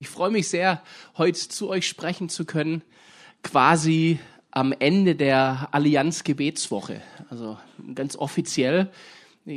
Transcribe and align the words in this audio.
Ich 0.00 0.08
freue 0.08 0.30
mich 0.30 0.48
sehr, 0.48 0.80
heute 1.16 1.48
zu 1.48 1.68
euch 1.68 1.88
sprechen 1.88 2.28
zu 2.28 2.44
können, 2.44 2.82
quasi 3.42 4.20
am 4.52 4.70
Ende 4.70 5.16
der 5.16 5.70
Allianz 5.72 6.22
Gebetswoche. 6.22 7.02
Also 7.30 7.58
ganz 7.96 8.14
offiziell 8.14 8.92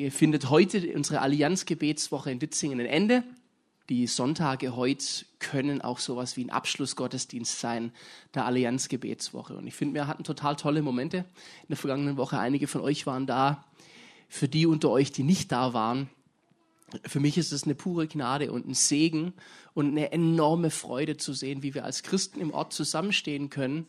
findet 0.09 0.49
heute 0.49 0.95
unsere 0.95 1.21
Allianz 1.21 1.65
Gebetswoche 1.65 2.31
in 2.31 2.39
Ditzingen 2.39 2.79
ein 2.79 2.87
Ende. 2.87 3.23
Die 3.89 4.07
Sonntage 4.07 4.75
heute 4.75 5.05
können 5.37 5.79
auch 5.79 5.99
sowas 5.99 6.37
wie 6.37 6.45
ein 6.45 6.49
Abschlussgottesdienst 6.49 7.59
sein 7.59 7.91
der 8.33 8.45
Allianz 8.45 8.89
Gebetswoche. 8.89 9.55
Und 9.55 9.67
ich 9.67 9.75
finde, 9.75 9.93
wir 9.93 10.07
hatten 10.07 10.23
total 10.23 10.55
tolle 10.55 10.81
Momente 10.81 11.17
in 11.17 11.67
der 11.67 11.77
vergangenen 11.77 12.17
Woche. 12.17 12.39
Einige 12.39 12.65
von 12.65 12.81
euch 12.81 13.05
waren 13.05 13.27
da. 13.27 13.63
Für 14.27 14.47
die 14.47 14.65
unter 14.65 14.89
euch, 14.89 15.11
die 15.11 15.23
nicht 15.23 15.51
da 15.51 15.75
waren, 15.75 16.09
für 17.05 17.19
mich 17.19 17.37
ist 17.37 17.51
es 17.51 17.63
eine 17.63 17.75
pure 17.75 18.07
Gnade 18.07 18.51
und 18.51 18.67
ein 18.67 18.73
Segen 18.73 19.33
und 19.73 19.89
eine 19.89 20.11
enorme 20.11 20.69
Freude 20.69 21.17
zu 21.17 21.33
sehen, 21.33 21.63
wie 21.63 21.73
wir 21.73 21.85
als 21.85 22.03
Christen 22.03 22.39
im 22.39 22.53
Ort 22.53 22.73
zusammenstehen 22.73 23.49
können 23.49 23.87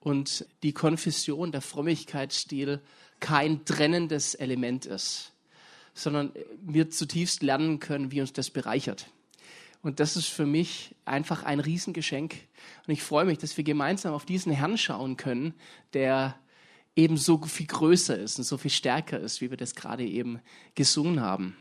und 0.00 0.46
die 0.62 0.72
Konfession, 0.72 1.52
der 1.52 1.60
Frömmigkeitsstil 1.60 2.80
kein 3.20 3.64
trennendes 3.64 4.34
Element 4.34 4.86
ist, 4.86 5.32
sondern 5.94 6.32
wir 6.60 6.90
zutiefst 6.90 7.42
lernen 7.42 7.80
können, 7.80 8.12
wie 8.12 8.20
uns 8.20 8.32
das 8.32 8.50
bereichert. 8.50 9.06
Und 9.82 10.00
das 10.00 10.16
ist 10.16 10.26
für 10.26 10.46
mich 10.46 10.94
einfach 11.04 11.44
ein 11.44 11.60
Riesengeschenk. 11.60 12.34
Und 12.86 12.92
ich 12.92 13.02
freue 13.02 13.24
mich, 13.24 13.38
dass 13.38 13.56
wir 13.56 13.64
gemeinsam 13.64 14.14
auf 14.14 14.24
diesen 14.24 14.52
Herrn 14.52 14.78
schauen 14.78 15.16
können, 15.16 15.54
der 15.92 16.36
eben 16.96 17.16
so 17.16 17.38
viel 17.42 17.66
größer 17.66 18.18
ist 18.18 18.38
und 18.38 18.44
so 18.44 18.56
viel 18.58 18.70
stärker 18.70 19.20
ist, 19.20 19.40
wie 19.40 19.50
wir 19.50 19.56
das 19.56 19.74
gerade 19.74 20.04
eben 20.04 20.40
gesungen 20.74 21.20
haben. 21.20 21.56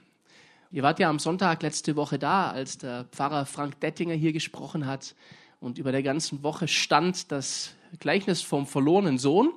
Ihr 0.76 0.84
wart 0.84 1.00
ja 1.00 1.10
am 1.10 1.20
Sonntag 1.20 1.64
letzte 1.64 1.96
Woche 1.96 2.20
da, 2.20 2.52
als 2.52 2.78
der 2.78 3.06
Pfarrer 3.06 3.46
Frank 3.46 3.80
Dettinger 3.80 4.14
hier 4.14 4.34
gesprochen 4.34 4.86
hat 4.86 5.16
und 5.62 5.78
über 5.78 5.94
der 5.94 6.04
ganzen 6.04 6.44
Woche 6.44 6.68
stand 6.68 7.32
das 7.32 7.74
Gleichnis 8.00 8.42
vom 8.42 8.68
verlorenen 8.68 9.18
Sohn, 9.18 9.54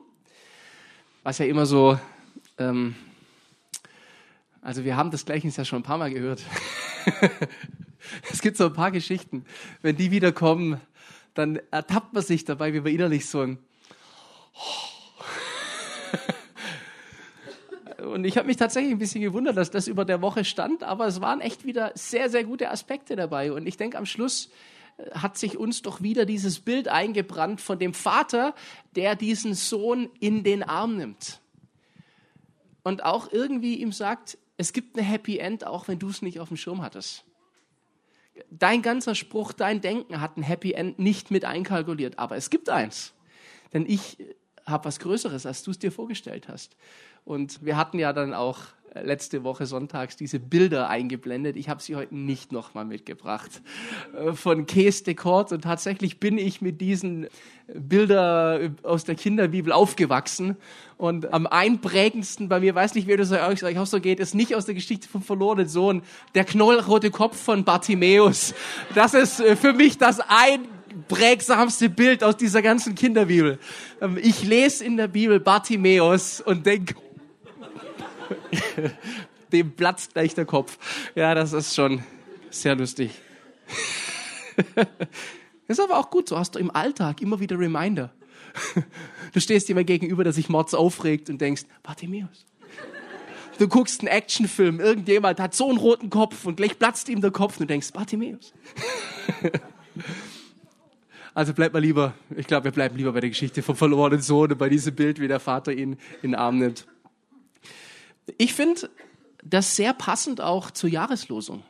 was 1.25 1.39
ja 1.39 1.47
immer 1.47 1.67
so, 1.67 1.99
ähm, 2.57 2.95
also 4.63 4.85
wir 4.85 4.97
haben 4.97 5.11
das 5.11 5.25
Gleichnis 5.25 5.57
ja 5.57 5.65
schon 5.65 5.81
ein 5.81 5.83
paar 5.83 5.99
Mal 5.99 6.13
gehört. 6.13 6.41
es 8.31 8.41
gibt 8.41 8.57
so 8.57 8.67
ein 8.67 8.73
paar 8.73 8.93
Geschichten, 8.93 9.45
wenn 9.83 9.97
die 9.97 10.13
wiederkommen, 10.13 10.81
dann 11.35 11.59
ertappt 11.73 12.13
man 12.13 12.23
sich 12.23 12.45
dabei, 12.45 12.73
wie 12.75 12.81
man 12.81 12.93
innerlich 12.93 13.27
so 13.27 13.41
ein 13.41 13.59
Und 18.03 18.25
ich 18.25 18.37
habe 18.37 18.47
mich 18.47 18.57
tatsächlich 18.57 18.93
ein 18.93 18.99
bisschen 18.99 19.23
gewundert, 19.23 19.57
dass 19.57 19.71
das 19.71 19.89
über 19.89 20.05
der 20.05 20.23
Woche 20.23 20.45
stand, 20.45 20.85
aber 20.85 21.07
es 21.07 21.21
waren 21.21 21.41
echt 21.41 21.65
wieder 21.65 21.91
sehr, 21.95 22.31
sehr 22.31 22.45
gute 22.45 22.71
Aspekte 22.71 23.17
dabei. 23.17 23.53
Und 23.53 23.67
ich 23.67 23.77
denke, 23.77 23.99
am 23.99 24.07
Schluss 24.07 24.51
äh, 24.99 25.11
hat 25.11 25.37
sich 25.37 25.57
uns 25.57 25.83
doch 25.83 26.01
wieder 26.01 26.25
dieses 26.25 26.61
Bild 26.61 26.87
eingebrannt 26.87 27.61
von 27.61 27.79
dem 27.79 27.95
Vater, 27.95 28.55
der 28.95 29.17
diesen 29.17 29.55
Sohn 29.55 30.11
in 30.21 30.45
den 30.45 30.63
Arm 30.63 30.97
nimmt. 30.97 31.41
Und 32.85 33.03
auch 33.05 33.33
irgendwie 33.33 33.75
ihm 33.75 33.91
sagt, 33.91 34.39
es 34.57 34.73
gibt 34.73 34.97
eine 34.97 35.07
Happy 35.07 35.39
End, 35.39 35.67
auch 35.67 35.89
wenn 35.89 35.99
du 35.99 36.09
es 36.09 36.23
nicht 36.23 36.39
auf 36.39 36.49
dem 36.49 36.57
Schirm 36.57 36.83
hattest. 36.83 37.25
Dein 38.51 38.83
ganzer 38.83 39.17
Spruch, 39.17 39.53
dein 39.53 39.81
Denken 39.81 40.21
hat 40.21 40.37
ein 40.37 40.45
Happy 40.45 40.73
End 40.73 41.01
nicht 41.01 41.33
mit 41.33 41.45
einkalkuliert, 41.45 42.19
aber 42.21 42.37
es 42.37 42.49
gibt 42.49 42.69
eins. 42.69 43.13
Denn 43.73 43.85
ich 43.87 44.19
habe 44.69 44.85
was 44.85 44.99
Größeres, 45.01 45.47
als 45.47 45.63
du 45.63 45.71
es 45.71 45.79
dir 45.79 45.93
vorgestellt 45.93 46.49
hast. 46.49 46.77
Und 47.25 47.65
wir 47.65 47.77
hatten 47.77 47.99
ja 47.99 48.13
dann 48.13 48.35
auch 48.35 48.59
äh, 48.95 49.03
letzte 49.03 49.45
Woche 49.45 49.67
sonntags 49.67 50.17
diese 50.17 50.39
Bilder 50.39 50.89
eingeblendet. 50.89 51.57
Ich 51.57 51.69
habe 51.69 51.83
sie 51.83 51.97
heute 51.97 52.15
nicht 52.15 52.53
nochmal 52.53 52.85
mitgebracht 52.85 53.63
äh, 54.17 54.33
von 54.33 54.67
Kees 54.67 55.03
de 55.03 55.15
Kort. 55.15 55.53
Und 55.53 55.63
tatsächlich 55.63 56.21
bin 56.21 56.39
ich 56.39 56.61
mit 56.61 56.81
diesen 56.81 57.27
Bildern 57.67 58.61
äh, 58.61 58.71
aus 58.87 59.05
der 59.05 59.15
Kinderbibel 59.15 59.73
aufgewachsen. 59.73 60.57
Und 60.97 61.33
am 61.33 61.47
einprägendsten 61.47 62.49
bei 62.49 62.61
mir, 62.61 62.75
weiß 62.75 62.95
nicht, 62.95 63.07
wie 63.09 63.17
das 63.17 63.31
euch 63.31 63.79
auch 63.79 63.87
so 63.87 64.01
geht, 64.01 64.21
ist 64.21 64.35
nicht 64.35 64.55
aus 64.55 64.65
der 64.65 64.75
Geschichte 64.75 65.09
vom 65.09 65.23
verlorenen 65.23 65.69
Sohn, 65.69 66.03
der 66.35 66.45
knollrote 66.45 67.11
Kopf 67.11 67.37
von 67.37 67.65
Bartimäus. 67.65 68.55
Das 68.95 69.15
ist 69.15 69.41
für 69.43 69.75
mich 69.75 69.99
das 69.99 70.21
ein 70.21 70.67
prägsamste 71.09 71.89
Bild 71.89 72.25
aus 72.25 72.37
dieser 72.37 72.63
ganzen 72.63 72.95
Kinderbibel. 72.95 73.59
Ähm, 74.01 74.19
ich 74.21 74.45
lese 74.45 74.85
in 74.85 74.97
der 74.97 75.09
Bibel 75.09 75.41
Bartimäus 75.41 76.41
und 76.41 76.67
denke, 76.67 76.95
dem 79.53 79.73
platzt 79.73 80.15
gleich 80.15 80.35
der 80.35 80.45
Kopf. 80.45 80.79
Ja, 81.15 81.35
das 81.35 81.53
ist 81.53 81.75
schon 81.75 82.03
sehr 82.51 82.75
lustig. 82.75 83.11
ist 85.69 85.81
aber 85.81 85.99
auch 85.99 86.11
gut, 86.11 86.29
so 86.29 86.39
hast 86.39 86.55
du 86.55 86.59
im 86.59 86.71
Alltag 86.71 87.21
immer 87.23 87.41
wieder 87.41 87.59
Reminder. 87.59 88.13
Du 89.35 89.41
stehst 89.41 89.69
jemand 89.69 89.87
gegenüber, 89.87 90.25
der 90.25 90.33
sich 90.33 90.49
mords 90.49 90.73
aufregt 90.73 91.29
und 91.29 91.39
denkst, 91.39 91.65
Bartimäus. 91.83 92.47
Du 93.59 93.69
guckst 93.69 94.01
einen 94.01 94.09
Actionfilm, 94.09 94.81
irgendjemand 94.81 95.39
hat 95.39 95.55
so 95.55 95.69
einen 95.69 95.77
roten 95.77 96.09
Kopf 96.09 96.47
und 96.47 96.57
gleich 96.57 96.79
platzt 96.79 97.11
ihm 97.11 97.21
der 97.21 97.31
Kopf 97.31 97.57
und 97.57 97.65
du 97.65 97.67
denkst, 97.67 97.93
Bartimäus. 97.93 98.55
Also 101.39 101.55
bleibt 101.55 101.73
mal 101.73 101.79
lieber, 101.79 102.15
ich 102.37 102.49
glaube, 102.49 102.65
wir 102.65 102.73
bleiben 102.73 102.97
lieber 102.97 103.13
bei 103.13 103.21
der 103.21 103.31
Geschichte 103.31 103.63
vom 103.63 103.77
verlorenen 103.77 104.21
Sohn 104.21 104.51
und 104.51 104.59
bei 104.59 104.69
diesem 104.69 104.97
Bild, 104.97 105.21
wie 105.21 105.29
der 105.29 105.39
Vater 105.39 105.73
ihn 105.73 105.93
in 106.21 106.33
den 106.33 106.35
Arm 106.35 106.59
nimmt. 106.59 106.89
Ich 108.39 108.55
finde 108.55 108.91
das 109.45 109.77
sehr 109.77 109.95
passend 109.95 110.41
auch 110.41 110.73
zur 110.73 110.91
Jahreslosung. 110.91 111.63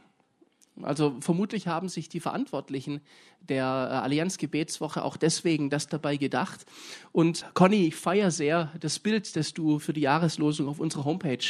Also 0.81 1.19
vermutlich 1.21 1.67
haben 1.67 1.91
sich 1.91 2.09
die 2.09 2.21
Verantwortlichen 2.21 3.03
der 3.41 3.65
äh, 3.65 3.95
Allianz 3.97 4.39
Gebetswoche 4.39 5.05
auch 5.05 5.19
deswegen 5.19 5.69
das 5.69 5.87
dabei 5.87 6.17
gedacht. 6.17 6.65
Und 7.13 7.45
Conny, 7.53 7.89
ich 7.89 7.97
feiere 7.97 8.31
sehr 8.31 8.73
das 8.81 8.99
Bild, 8.99 9.37
das 9.37 9.53
du 9.53 9.81
für 9.81 9.93
die 9.93 10.01
Jahreslosung 10.01 10.67
auf 10.67 10.81
unserer 10.81 11.05
Homepage 11.05 11.45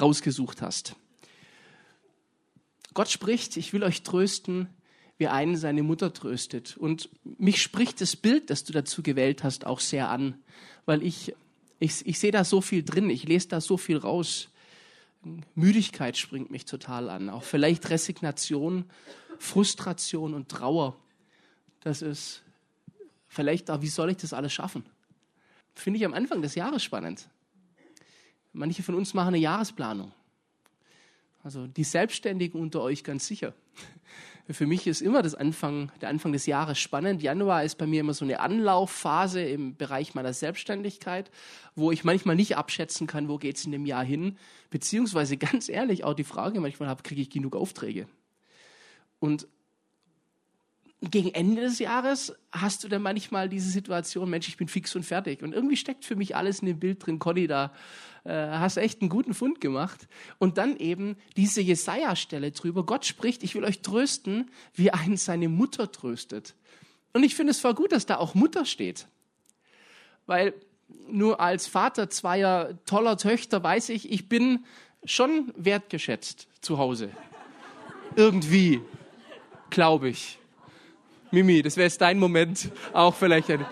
rausgesucht 0.00 0.62
hast. 0.62 0.94
Gott 2.94 3.10
spricht, 3.10 3.56
ich 3.56 3.72
will 3.72 3.82
euch 3.82 4.04
trösten, 4.04 4.68
wie 5.18 5.28
einen 5.28 5.56
seine 5.56 5.82
Mutter 5.82 6.12
tröstet. 6.12 6.76
Und 6.76 7.08
mich 7.24 7.62
spricht 7.62 8.00
das 8.00 8.16
Bild, 8.16 8.50
das 8.50 8.64
du 8.64 8.72
dazu 8.72 9.02
gewählt 9.02 9.44
hast, 9.44 9.66
auch 9.66 9.80
sehr 9.80 10.10
an, 10.10 10.34
weil 10.84 11.02
ich 11.02 11.34
ich, 11.78 12.06
ich 12.06 12.18
sehe 12.18 12.30
da 12.30 12.44
so 12.44 12.60
viel 12.60 12.82
drin, 12.82 13.10
ich 13.10 13.24
lese 13.24 13.48
da 13.48 13.60
so 13.60 13.76
viel 13.76 13.98
raus. 13.98 14.48
Müdigkeit 15.54 16.16
springt 16.16 16.50
mich 16.50 16.64
total 16.64 17.10
an, 17.10 17.28
auch 17.28 17.42
vielleicht 17.42 17.90
Resignation, 17.90 18.84
Frustration 19.38 20.34
und 20.34 20.48
Trauer. 20.48 20.96
Das 21.80 22.00
ist 22.02 22.42
vielleicht 23.28 23.70
auch, 23.70 23.82
wie 23.82 23.88
soll 23.88 24.10
ich 24.10 24.16
das 24.16 24.32
alles 24.32 24.52
schaffen? 24.52 24.84
Finde 25.74 25.98
ich 25.98 26.06
am 26.06 26.14
Anfang 26.14 26.40
des 26.42 26.54
Jahres 26.54 26.82
spannend. 26.82 27.28
Manche 28.52 28.82
von 28.82 28.94
uns 28.94 29.12
machen 29.12 29.28
eine 29.28 29.38
Jahresplanung. 29.38 30.12
Also 31.42 31.66
die 31.66 31.84
Selbstständigen 31.84 32.60
unter 32.60 32.80
euch 32.80 33.04
ganz 33.04 33.26
sicher. 33.26 33.52
Für 34.48 34.66
mich 34.66 34.86
ist 34.86 35.02
immer 35.02 35.22
das 35.22 35.34
Anfang, 35.34 35.90
der 36.00 36.08
Anfang 36.08 36.32
des 36.32 36.46
Jahres 36.46 36.78
spannend. 36.78 37.20
Januar 37.20 37.64
ist 37.64 37.78
bei 37.78 37.86
mir 37.86 38.00
immer 38.00 38.14
so 38.14 38.24
eine 38.24 38.38
Anlaufphase 38.38 39.40
im 39.40 39.76
Bereich 39.76 40.14
meiner 40.14 40.32
Selbstständigkeit, 40.32 41.32
wo 41.74 41.90
ich 41.90 42.04
manchmal 42.04 42.36
nicht 42.36 42.56
abschätzen 42.56 43.08
kann, 43.08 43.28
wo 43.28 43.38
geht 43.38 43.56
es 43.56 43.64
in 43.64 43.72
dem 43.72 43.86
Jahr 43.86 44.04
hin. 44.04 44.38
Beziehungsweise 44.70 45.36
ganz 45.36 45.68
ehrlich 45.68 46.04
auch 46.04 46.14
die 46.14 46.24
Frage 46.24 46.60
manchmal 46.60 46.88
habe, 46.88 47.02
kriege 47.02 47.22
ich 47.22 47.30
genug 47.30 47.56
Aufträge? 47.56 48.06
Und 49.18 49.48
gegen 51.02 51.34
Ende 51.34 51.62
des 51.62 51.78
Jahres 51.78 52.34
hast 52.52 52.82
du 52.82 52.88
dann 52.88 53.02
manchmal 53.02 53.48
diese 53.48 53.68
Situation, 53.68 54.30
Mensch, 54.30 54.48
ich 54.48 54.56
bin 54.56 54.68
fix 54.68 54.96
und 54.96 55.02
fertig. 55.02 55.42
Und 55.42 55.52
irgendwie 55.52 55.76
steckt 55.76 56.04
für 56.04 56.16
mich 56.16 56.34
alles 56.34 56.60
in 56.60 56.66
dem 56.66 56.78
Bild 56.78 57.04
drin. 57.04 57.18
Conny, 57.18 57.46
da 57.46 57.72
äh, 58.24 58.32
hast 58.32 58.78
echt 58.78 59.02
einen 59.02 59.10
guten 59.10 59.34
Fund 59.34 59.60
gemacht. 59.60 60.08
Und 60.38 60.56
dann 60.56 60.76
eben 60.76 61.16
diese 61.36 61.60
Jesaja-Stelle 61.60 62.50
drüber. 62.52 62.86
Gott 62.86 63.04
spricht, 63.04 63.42
ich 63.42 63.54
will 63.54 63.64
euch 63.64 63.82
trösten, 63.82 64.50
wie 64.74 64.90
einen 64.90 65.18
seine 65.18 65.48
Mutter 65.48 65.92
tröstet. 65.92 66.54
Und 67.12 67.24
ich 67.24 67.34
finde 67.34 67.50
es 67.50 67.60
voll 67.60 67.74
gut, 67.74 67.92
dass 67.92 68.06
da 68.06 68.16
auch 68.16 68.34
Mutter 68.34 68.64
steht. 68.64 69.06
Weil 70.24 70.54
nur 71.08 71.40
als 71.40 71.66
Vater 71.66 72.08
zweier 72.08 72.78
toller 72.86 73.18
Töchter 73.18 73.62
weiß 73.62 73.90
ich, 73.90 74.10
ich 74.10 74.28
bin 74.28 74.64
schon 75.04 75.52
wertgeschätzt 75.56 76.48
zu 76.62 76.78
Hause. 76.78 77.10
Irgendwie, 78.16 78.80
glaube 79.68 80.08
ich. 80.08 80.38
Mimi, 81.36 81.60
das 81.60 81.76
wäre 81.76 81.84
jetzt 81.84 82.00
dein 82.00 82.18
Moment. 82.18 82.70
Auch 82.94 83.14
vielleicht 83.14 83.50
ein, 83.50 83.66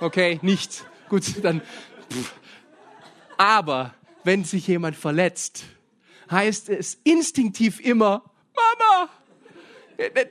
okay, 0.00 0.38
nicht. 0.42 0.84
Gut, 1.08 1.42
dann. 1.42 1.62
Aber 3.38 3.94
wenn 4.24 4.44
sich 4.44 4.66
jemand 4.66 4.94
verletzt, 4.94 5.64
heißt 6.30 6.68
es 6.68 6.98
instinktiv 7.02 7.80
immer, 7.80 8.22
Mama, 8.54 9.08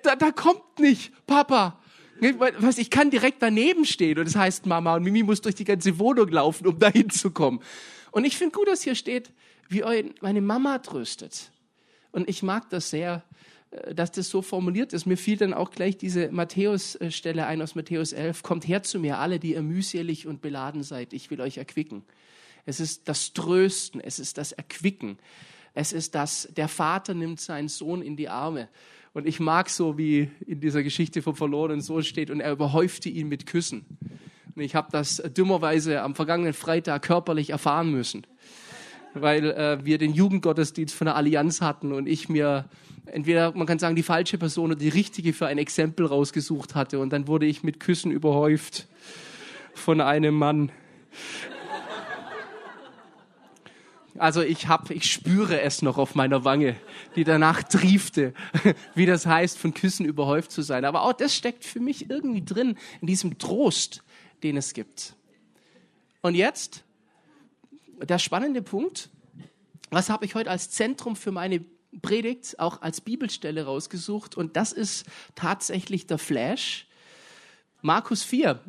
da, 0.04 0.16
da 0.16 0.32
kommt 0.32 0.78
nicht 0.78 1.12
Papa. 1.26 1.80
Was, 2.60 2.78
ich 2.78 2.92
kann 2.92 3.10
direkt 3.10 3.42
daneben 3.42 3.84
stehen 3.84 4.20
und 4.20 4.28
es 4.28 4.34
das 4.34 4.42
heißt 4.44 4.66
Mama 4.68 4.94
und 4.98 5.04
Mimi 5.04 5.24
muss 5.24 5.42
durch 5.42 5.56
die 5.56 5.64
ganze 5.64 5.98
Wohnung 5.98 6.28
laufen, 6.28 6.68
um 6.68 6.78
dahin 6.80 7.10
zu 7.10 7.32
kommen. 7.32 7.60
Und 8.12 8.24
ich 8.24 8.38
finde 8.38 8.56
gut, 8.56 8.68
dass 8.68 8.84
hier 8.84 8.94
steht, 8.94 9.32
wie 9.68 9.84
meine 10.22 10.42
Mama 10.42 10.78
tröstet. 10.78 11.52
Und 12.12 12.30
ich 12.30 12.44
mag 12.44 12.70
das 12.70 12.92
sehr, 12.92 13.16
äh, 13.16 13.22
dass 13.94 14.12
das 14.12 14.30
so 14.30 14.42
formuliert 14.42 14.92
ist. 14.94 15.06
Mir 15.06 15.18
fiel 15.18 15.38
dann 15.38 15.54
auch 15.54 15.72
gleich 15.72 15.98
diese 15.98 16.32
Matthäus-Stelle 16.32 17.46
ein 17.46 17.62
aus 17.62 17.76
Matthäus 17.76 18.12
11. 18.12 18.44
Kommt 18.44 18.68
her 18.68 18.84
zu 18.84 19.00
mir, 19.00 19.20
alle, 19.20 19.40
die 19.40 19.54
ihr 19.54 19.62
mühselig 19.62 20.28
und 20.28 20.42
beladen 20.42 20.84
seid. 20.84 21.14
Ich 21.14 21.32
will 21.32 21.40
euch 21.40 21.58
erquicken. 21.58 22.04
Es 22.66 22.80
ist 22.80 23.08
das 23.08 23.34
Trösten, 23.34 24.02
es 24.02 24.20
ist 24.20 24.38
das 24.38 24.52
Erquicken. 24.52 25.18
Es 25.74 25.94
ist 25.94 26.16
das, 26.16 26.50
der 26.56 26.68
Vater 26.68 27.14
nimmt 27.14 27.40
seinen 27.40 27.70
Sohn 27.70 28.02
in 28.02 28.18
die 28.18 28.28
Arme. 28.28 28.68
Und 29.14 29.26
ich 29.26 29.40
mag 29.40 29.70
so, 29.70 29.98
wie 29.98 30.30
in 30.46 30.60
dieser 30.60 30.84
Geschichte 30.84 31.22
vom 31.22 31.36
verlorenen 31.36 31.82
Sohn 31.82 32.04
steht, 32.04 32.30
und 32.30 32.40
er 32.40 32.52
überhäufte 32.52 33.10
ihn 33.10 33.30
mit 33.30 33.46
Küssen. 33.46 33.86
Und 34.56 34.62
ich 34.62 34.76
habe 34.76 34.90
das 34.92 35.22
dümmerweise 35.36 36.02
am 36.02 36.16
vergangenen 36.16 36.54
Freitag 36.54 37.04
körperlich 37.04 37.52
erfahren 37.52 37.90
müssen, 37.90 38.28
weil 39.14 39.52
äh, 39.52 39.84
wir 39.84 39.98
den 39.98 40.14
Jugendgottesdienst 40.14 40.96
von 40.96 41.06
der 41.06 41.16
Allianz 41.16 41.62
hatten 41.62 41.92
und 41.92 42.08
ich 42.08 42.30
mir 42.30 42.66
entweder, 43.06 43.52
man 43.54 43.68
kann 43.68 43.80
sagen, 43.80 43.96
die 43.96 44.04
falsche 44.04 44.38
Person 44.38 44.72
oder 44.72 44.80
die 44.80 44.90
richtige 44.90 45.34
für 45.34 45.48
ein 45.48 45.58
Exempel 45.58 46.06
rausgesucht 46.06 46.76
hatte. 46.76 47.00
Und 47.00 47.12
dann 47.12 47.28
wurde 47.28 47.46
ich 47.46 47.64
mit 47.64 47.80
Küssen 47.80 48.12
überhäuft 48.12 48.88
von 49.74 50.02
einem 50.02 50.36
Mann. 50.36 50.72
Also 54.18 54.42
ich 54.42 54.68
hab, 54.68 54.92
ich 54.92 55.12
spüre 55.12 55.62
es 55.62 55.82
noch 55.82 55.98
auf 55.98 56.16
meiner 56.16 56.44
Wange, 56.44 56.76
die 57.16 57.24
danach 57.24 57.64
triefte, 57.64 58.34
wie 58.96 59.06
das 59.06 59.26
heißt, 59.26 59.58
von 59.58 59.74
Küssen 59.74 60.06
überhäuft 60.06 60.52
zu 60.52 60.62
sein. 60.62 60.86
Aber 60.86 61.04
auch 61.04 61.14
das 61.14 61.36
steckt 61.36 61.66
für 61.66 61.80
mich 61.80 62.10
irgendwie 62.10 62.44
drin, 62.44 62.78
in 63.00 63.08
diesem 63.08 63.38
Trost, 63.40 64.04
den 64.44 64.58
es 64.58 64.74
gibt. 64.74 65.16
Und 66.22 66.36
jetzt 66.36 66.84
der 68.04 68.20
spannende 68.20 68.62
Punkt. 68.62 69.10
Was 69.90 70.10
habe 70.10 70.26
ich 70.26 70.36
heute 70.36 70.50
als 70.50 70.70
Zentrum 70.70 71.16
für 71.16 71.32
meine 71.32 71.64
Predigt, 72.02 72.60
auch 72.60 72.82
als 72.82 73.02
Bibelstelle 73.02 73.66
rausgesucht? 73.66 74.38
Und 74.38 74.56
das 74.56 74.72
ist 74.72 75.06
tatsächlich 75.36 76.08
der 76.08 76.18
Flash. 76.18 76.88
Markus 77.82 78.24
4, 78.24 78.60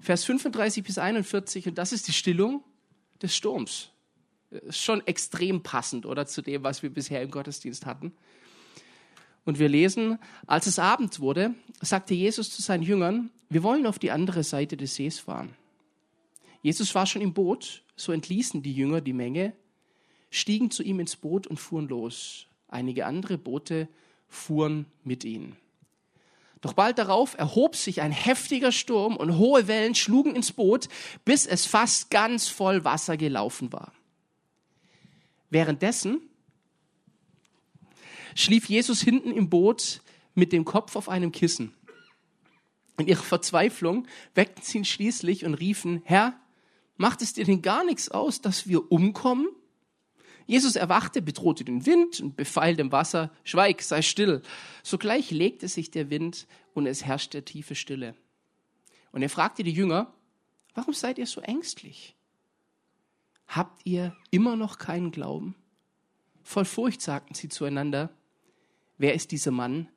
Vers 0.00 0.24
35 0.24 0.84
bis 0.84 0.98
41. 0.98 1.68
Und 1.68 1.78
das 1.78 1.92
ist 1.92 2.06
die 2.08 2.12
Stillung 2.12 2.62
des 3.20 3.34
Sturms. 3.34 3.90
Ist 4.50 4.78
schon 4.78 5.06
extrem 5.06 5.62
passend, 5.62 6.06
oder 6.06 6.26
zu 6.26 6.40
dem, 6.40 6.62
was 6.62 6.82
wir 6.82 6.90
bisher 6.90 7.22
im 7.22 7.30
Gottesdienst 7.30 7.84
hatten. 7.84 8.12
Und 9.44 9.58
wir 9.58 9.68
lesen, 9.68 10.18
als 10.46 10.66
es 10.66 10.78
Abend 10.78 11.20
wurde, 11.20 11.54
sagte 11.80 12.14
Jesus 12.14 12.50
zu 12.54 12.62
seinen 12.62 12.82
Jüngern, 12.82 13.30
wir 13.48 13.62
wollen 13.62 13.86
auf 13.86 13.98
die 13.98 14.10
andere 14.10 14.44
Seite 14.44 14.76
des 14.76 14.94
Sees 14.94 15.18
fahren. 15.18 15.54
Jesus 16.62 16.94
war 16.94 17.06
schon 17.06 17.22
im 17.22 17.34
Boot, 17.34 17.82
so 17.96 18.12
entließen 18.12 18.62
die 18.62 18.72
Jünger 18.72 19.00
die 19.00 19.12
Menge, 19.12 19.52
stiegen 20.30 20.70
zu 20.70 20.82
ihm 20.82 21.00
ins 21.00 21.16
Boot 21.16 21.46
und 21.46 21.58
fuhren 21.58 21.88
los. 21.88 22.46
Einige 22.68 23.06
andere 23.06 23.38
Boote 23.38 23.88
fuhren 24.28 24.86
mit 25.04 25.24
ihnen. 25.24 25.56
Doch 26.60 26.72
bald 26.72 26.98
darauf 26.98 27.38
erhob 27.38 27.76
sich 27.76 28.00
ein 28.00 28.10
heftiger 28.10 28.72
Sturm 28.72 29.16
und 29.16 29.38
hohe 29.38 29.68
Wellen 29.68 29.94
schlugen 29.94 30.34
ins 30.34 30.52
Boot, 30.52 30.88
bis 31.24 31.46
es 31.46 31.66
fast 31.66 32.10
ganz 32.10 32.48
voll 32.48 32.84
Wasser 32.84 33.16
gelaufen 33.16 33.72
war. 33.72 33.92
Währenddessen 35.50 36.20
schlief 38.34 38.68
Jesus 38.68 39.00
hinten 39.00 39.30
im 39.30 39.48
Boot 39.48 40.02
mit 40.34 40.52
dem 40.52 40.64
Kopf 40.64 40.96
auf 40.96 41.08
einem 41.08 41.32
Kissen. 41.32 41.74
In 42.98 43.06
ihrer 43.06 43.22
Verzweiflung 43.22 44.06
weckten 44.34 44.62
sie 44.64 44.78
ihn 44.78 44.84
schließlich 44.84 45.44
und 45.44 45.54
riefen, 45.54 46.02
Herr, 46.04 46.38
macht 46.98 47.22
es 47.22 47.32
dir 47.32 47.44
denn 47.46 47.62
gar 47.62 47.84
nichts 47.84 48.10
aus, 48.10 48.42
dass 48.42 48.68
wir 48.68 48.92
umkommen? 48.92 49.48
Jesus 50.46 50.76
erwachte, 50.76 51.22
bedrohte 51.22 51.64
den 51.64 51.86
Wind 51.86 52.20
und 52.20 52.36
befahl 52.36 52.76
dem 52.76 52.92
Wasser, 52.92 53.30
schweig, 53.44 53.82
sei 53.82 54.02
still. 54.02 54.42
Sogleich 54.82 55.30
legte 55.30 55.68
sich 55.68 55.90
der 55.90 56.10
Wind 56.10 56.46
und 56.74 56.86
es 56.86 57.04
herrschte 57.04 57.44
tiefe 57.44 57.74
Stille. 57.74 58.14
Und 59.12 59.22
er 59.22 59.30
fragte 59.30 59.62
die 59.62 59.72
Jünger, 59.72 60.12
warum 60.74 60.92
seid 60.92 61.18
ihr 61.18 61.26
so 61.26 61.40
ängstlich? 61.40 62.14
Habt 63.46 63.84
ihr 63.84 64.14
immer 64.30 64.56
noch 64.56 64.78
keinen 64.78 65.10
Glauben? 65.10 65.54
Voll 66.42 66.66
Furcht 66.66 67.00
sagten 67.00 67.34
sie 67.34 67.48
zueinander, 67.48 68.10
Wer 68.98 69.14
ist 69.14 69.30
dieser 69.30 69.52
Mann, 69.52 69.88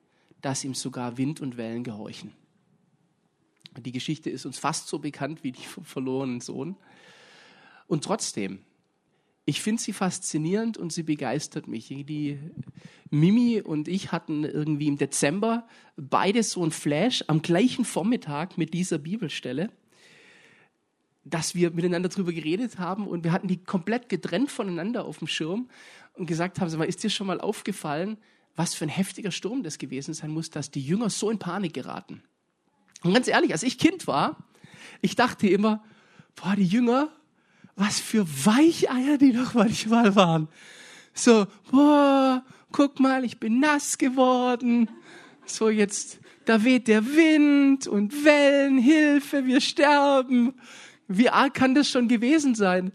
dass 0.42 0.64
ihm 0.64 0.76
sogar 0.76 1.18
Wind 1.18 1.42
und 1.42 1.58
Wellen 1.58 1.84
gehorchen? 1.84 2.34
Die 3.78 3.92
Geschichte 3.92 4.30
ist 4.30 4.46
uns 4.46 4.60
fast 4.60 4.88
so 4.88 5.00
bekannt 5.00 5.44
wie 5.44 5.52
die 5.52 5.66
vom 5.66 5.84
verlorenen 5.86 6.40
Sohn. 6.40 6.78
Und 7.92 8.06
trotzdem, 8.06 8.60
ich 9.44 9.62
finde 9.62 9.82
sie 9.82 9.92
faszinierend 9.92 10.78
und 10.78 10.94
sie 10.94 11.04
begeistert 11.04 11.68
mich. 11.68 11.90
Die 11.90 12.40
Mimi 13.10 13.60
und 13.60 13.90
ich 13.90 14.14
hatten 14.14 14.46
irgendwie 14.46 14.88
im 14.88 14.98
Dezember 14.98 15.68
beide 15.98 16.42
so 16.42 16.64
ein 16.64 16.72
Flash 16.72 17.26
am 17.28 17.42
gleichen 17.42 17.84
Vormittag 17.84 18.58
mit 18.58 18.74
dieser 18.74 18.98
Bibelstelle, 18.98 19.72
dass 21.26 21.54
wir 21.54 21.72
miteinander 21.72 22.08
drüber 22.08 22.32
geredet 22.32 22.80
haben 22.80 23.08
und 23.08 23.26
wir 23.26 23.34
hatten 23.34 23.50
die 23.50 23.62
komplett 23.62 24.08
getrennt 24.08 24.52
voneinander 24.52 25.04
auf 25.04 25.18
dem 25.18 25.28
Schirm 25.28 25.70
und 26.14 26.28
gesagt 26.28 26.62
haben, 26.62 26.74
mal, 26.78 26.86
ist 26.86 27.04
dir 27.04 27.10
schon 27.10 27.28
mal 27.28 27.42
aufgefallen, 27.42 28.18
was 28.56 28.74
für 28.74 28.86
ein 28.86 28.90
heftiger 28.90 29.32
Sturm 29.32 29.64
das 29.64 29.80
gewesen 29.80 30.14
sein 30.14 30.32
muss, 30.32 30.50
dass 30.50 30.72
die 30.72 30.82
Jünger 30.82 31.10
so 31.10 31.30
in 31.30 31.40
Panik 31.40 31.74
geraten. 31.74 32.24
Und 33.04 33.14
ganz 33.14 33.28
ehrlich, 33.28 33.52
als 33.52 33.64
ich 33.64 33.78
Kind 33.78 34.08
war, 34.08 34.38
ich 35.02 35.18
dachte 35.18 35.50
immer, 35.50 35.84
boah, 36.38 36.56
die 36.56 36.66
Jünger, 36.66 37.12
was 37.76 38.00
für 38.00 38.26
Weicheier 38.46 39.18
die 39.18 39.34
doch 39.34 39.54
manchmal 39.54 40.16
waren. 40.16 40.48
So, 41.14 41.48
boah, 41.72 42.44
guck 42.72 43.00
mal, 43.00 43.26
ich 43.26 43.40
bin 43.40 43.60
nass 43.60 43.98
geworden. 43.98 44.90
So 45.46 45.70
jetzt, 45.70 46.20
da 46.46 46.64
weht 46.64 46.88
der 46.88 47.06
Wind 47.06 47.88
und 47.88 48.24
Wellen, 48.24 48.78
Hilfe, 48.78 49.46
wir 49.46 49.62
sterben. 49.62 50.54
Wie 51.08 51.30
arg 51.30 51.54
kann 51.54 51.76
das 51.76 51.90
schon 51.90 52.08
gewesen 52.08 52.56
sein? 52.56 52.92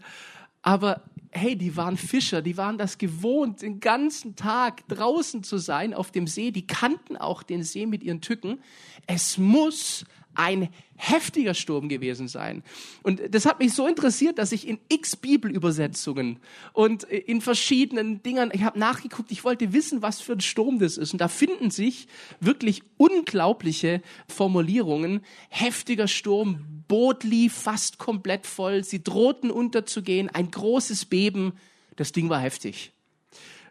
Aber 0.61 1.03
hey, 1.31 1.55
die 1.55 1.77
waren 1.77 1.97
Fischer, 1.97 2.41
die 2.41 2.57
waren 2.57 2.77
das 2.77 2.97
gewohnt, 2.97 3.61
den 3.61 3.79
ganzen 3.79 4.35
Tag 4.35 4.87
draußen 4.87 5.43
zu 5.43 5.57
sein 5.57 5.93
auf 5.93 6.11
dem 6.11 6.27
See. 6.27 6.51
Die 6.51 6.65
kannten 6.65 7.15
auch 7.15 7.43
den 7.43 7.63
See 7.63 7.85
mit 7.85 8.03
ihren 8.03 8.21
Tücken. 8.21 8.59
Es 9.05 9.37
muss 9.37 10.05
ein 10.37 10.69
heftiger 10.95 11.53
Sturm 11.53 11.89
gewesen 11.89 12.27
sein. 12.27 12.63
Und 13.03 13.21
das 13.31 13.45
hat 13.45 13.59
mich 13.59 13.73
so 13.73 13.87
interessiert, 13.87 14.37
dass 14.37 14.51
ich 14.51 14.67
in 14.67 14.79
x 14.89 15.15
Bibelübersetzungen 15.15 16.39
und 16.73 17.03
in 17.03 17.41
verschiedenen 17.41 18.23
Dingern, 18.23 18.51
ich 18.53 18.63
habe 18.63 18.79
nachgeguckt, 18.79 19.31
ich 19.31 19.43
wollte 19.43 19.73
wissen, 19.73 20.01
was 20.01 20.21
für 20.21 20.33
ein 20.33 20.41
Sturm 20.41 20.79
das 20.79 20.97
ist. 20.97 21.13
Und 21.13 21.19
da 21.19 21.27
finden 21.27 21.71
sich 21.71 22.07
wirklich 22.39 22.83
unglaubliche 22.97 24.01
Formulierungen. 24.27 25.21
Heftiger 25.49 26.07
Sturm, 26.07 26.83
Boot 26.87 27.23
lief 27.23 27.53
fast 27.53 27.97
komplett 27.97 28.45
voll, 28.45 28.83
sie 28.83 29.03
drohten 29.03 29.51
unterzugehen, 29.51 30.29
ein 30.29 30.51
großes 30.51 31.05
Beben. 31.05 31.53
Das 31.95 32.11
Ding 32.11 32.29
war 32.29 32.39
heftig. 32.39 32.91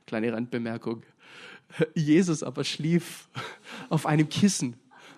Kleine 0.06 0.32
Randbemerkung. 0.32 1.02
Jesus 1.94 2.42
aber 2.42 2.64
schlief 2.64 3.28
auf 3.88 4.06
einem 4.06 4.28
Kissen 4.28 4.76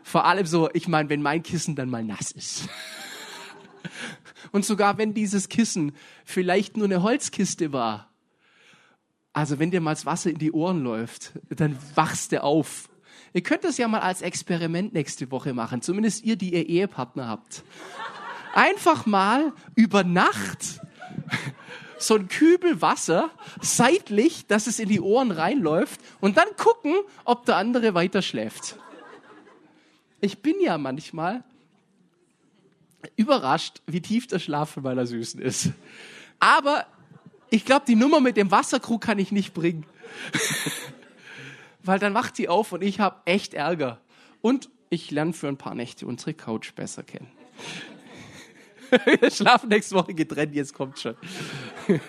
vor 0.08 0.24
allem 0.24 0.46
so, 0.46 0.70
ich 0.72 0.88
meine, 0.88 1.10
wenn 1.10 1.20
mein 1.20 1.42
Kissen 1.42 1.76
dann 1.76 1.90
mal 1.90 2.02
nass 2.02 2.30
ist. 2.30 2.68
Und 4.52 4.64
sogar 4.64 4.96
wenn 4.96 5.12
dieses 5.12 5.48
Kissen 5.48 5.92
vielleicht 6.24 6.76
nur 6.76 6.86
eine 6.86 7.02
Holzkiste 7.02 7.72
war, 7.72 8.10
also 9.34 9.58
wenn 9.58 9.70
dir 9.70 9.80
mal 9.80 9.92
das 9.92 10.06
Wasser 10.06 10.30
in 10.30 10.38
die 10.38 10.52
Ohren 10.52 10.82
läuft, 10.82 11.32
dann 11.50 11.78
wachst 11.94 12.32
du 12.32 12.42
auf. 12.42 12.88
Ihr 13.34 13.42
könnt 13.42 13.64
das 13.64 13.76
ja 13.76 13.86
mal 13.86 14.00
als 14.00 14.22
Experiment 14.22 14.94
nächste 14.94 15.30
Woche 15.30 15.52
machen, 15.52 15.82
zumindest 15.82 16.24
ihr, 16.24 16.36
die 16.36 16.54
ihr 16.54 16.66
Ehepartner 16.66 17.28
habt. 17.28 17.62
Einfach 18.54 19.04
mal 19.04 19.52
über 19.74 20.04
Nacht 20.04 20.80
so 21.98 22.14
ein 22.14 22.28
Kübel 22.28 22.80
Wasser 22.80 23.30
seitlich, 23.60 24.46
dass 24.46 24.66
es 24.66 24.78
in 24.78 24.88
die 24.88 25.00
Ohren 25.00 25.32
reinläuft 25.32 26.00
und 26.20 26.38
dann 26.38 26.48
gucken, 26.56 26.94
ob 27.24 27.44
der 27.44 27.56
andere 27.56 27.92
weiter 27.92 28.22
schläft. 28.22 28.78
Ich 30.20 30.42
bin 30.42 30.56
ja 30.60 30.78
manchmal 30.78 31.44
überrascht, 33.16 33.82
wie 33.86 34.00
tief 34.00 34.26
der 34.26 34.38
Schlaf 34.38 34.70
von 34.70 34.82
meiner 34.82 35.06
Süßen 35.06 35.40
ist. 35.40 35.70
Aber 36.40 36.86
ich 37.50 37.64
glaube, 37.64 37.84
die 37.86 37.96
Nummer 37.96 38.20
mit 38.20 38.36
dem 38.36 38.50
Wasserkrug 38.50 39.00
kann 39.00 39.18
ich 39.18 39.32
nicht 39.32 39.54
bringen. 39.54 39.86
Weil 41.82 41.98
dann 41.98 42.14
wacht 42.14 42.36
sie 42.36 42.48
auf 42.48 42.72
und 42.72 42.82
ich 42.82 43.00
habe 43.00 43.20
echt 43.24 43.54
Ärger. 43.54 44.00
Und 44.40 44.68
ich 44.90 45.10
lerne 45.10 45.32
für 45.32 45.48
ein 45.48 45.56
paar 45.56 45.74
Nächte 45.74 46.06
unsere 46.06 46.34
Couch 46.34 46.74
besser 46.74 47.02
kennen. 47.02 47.30
Wir 49.20 49.30
schlafen 49.30 49.68
nächste 49.68 49.94
Woche 49.94 50.14
getrennt, 50.14 50.54
jetzt 50.54 50.74
kommt 50.74 50.98
schon. 50.98 51.14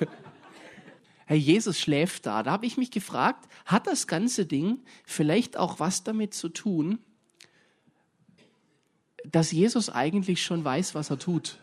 Herr 1.25 1.37
Jesus 1.37 1.79
schläft 1.79 2.25
da. 2.25 2.41
Da 2.41 2.51
habe 2.51 2.65
ich 2.65 2.77
mich 2.77 2.89
gefragt, 2.89 3.47
hat 3.65 3.85
das 3.85 4.07
ganze 4.07 4.45
Ding 4.45 4.79
vielleicht 5.05 5.57
auch 5.57 5.79
was 5.79 6.03
damit 6.03 6.33
zu 6.33 6.49
tun, 6.49 6.99
dass 9.31 9.51
Jesus 9.51 9.89
eigentlich 9.89 10.43
schon 10.43 10.63
weiß, 10.63 10.95
was 10.95 11.09
er 11.09 11.19
tut. 11.19 11.59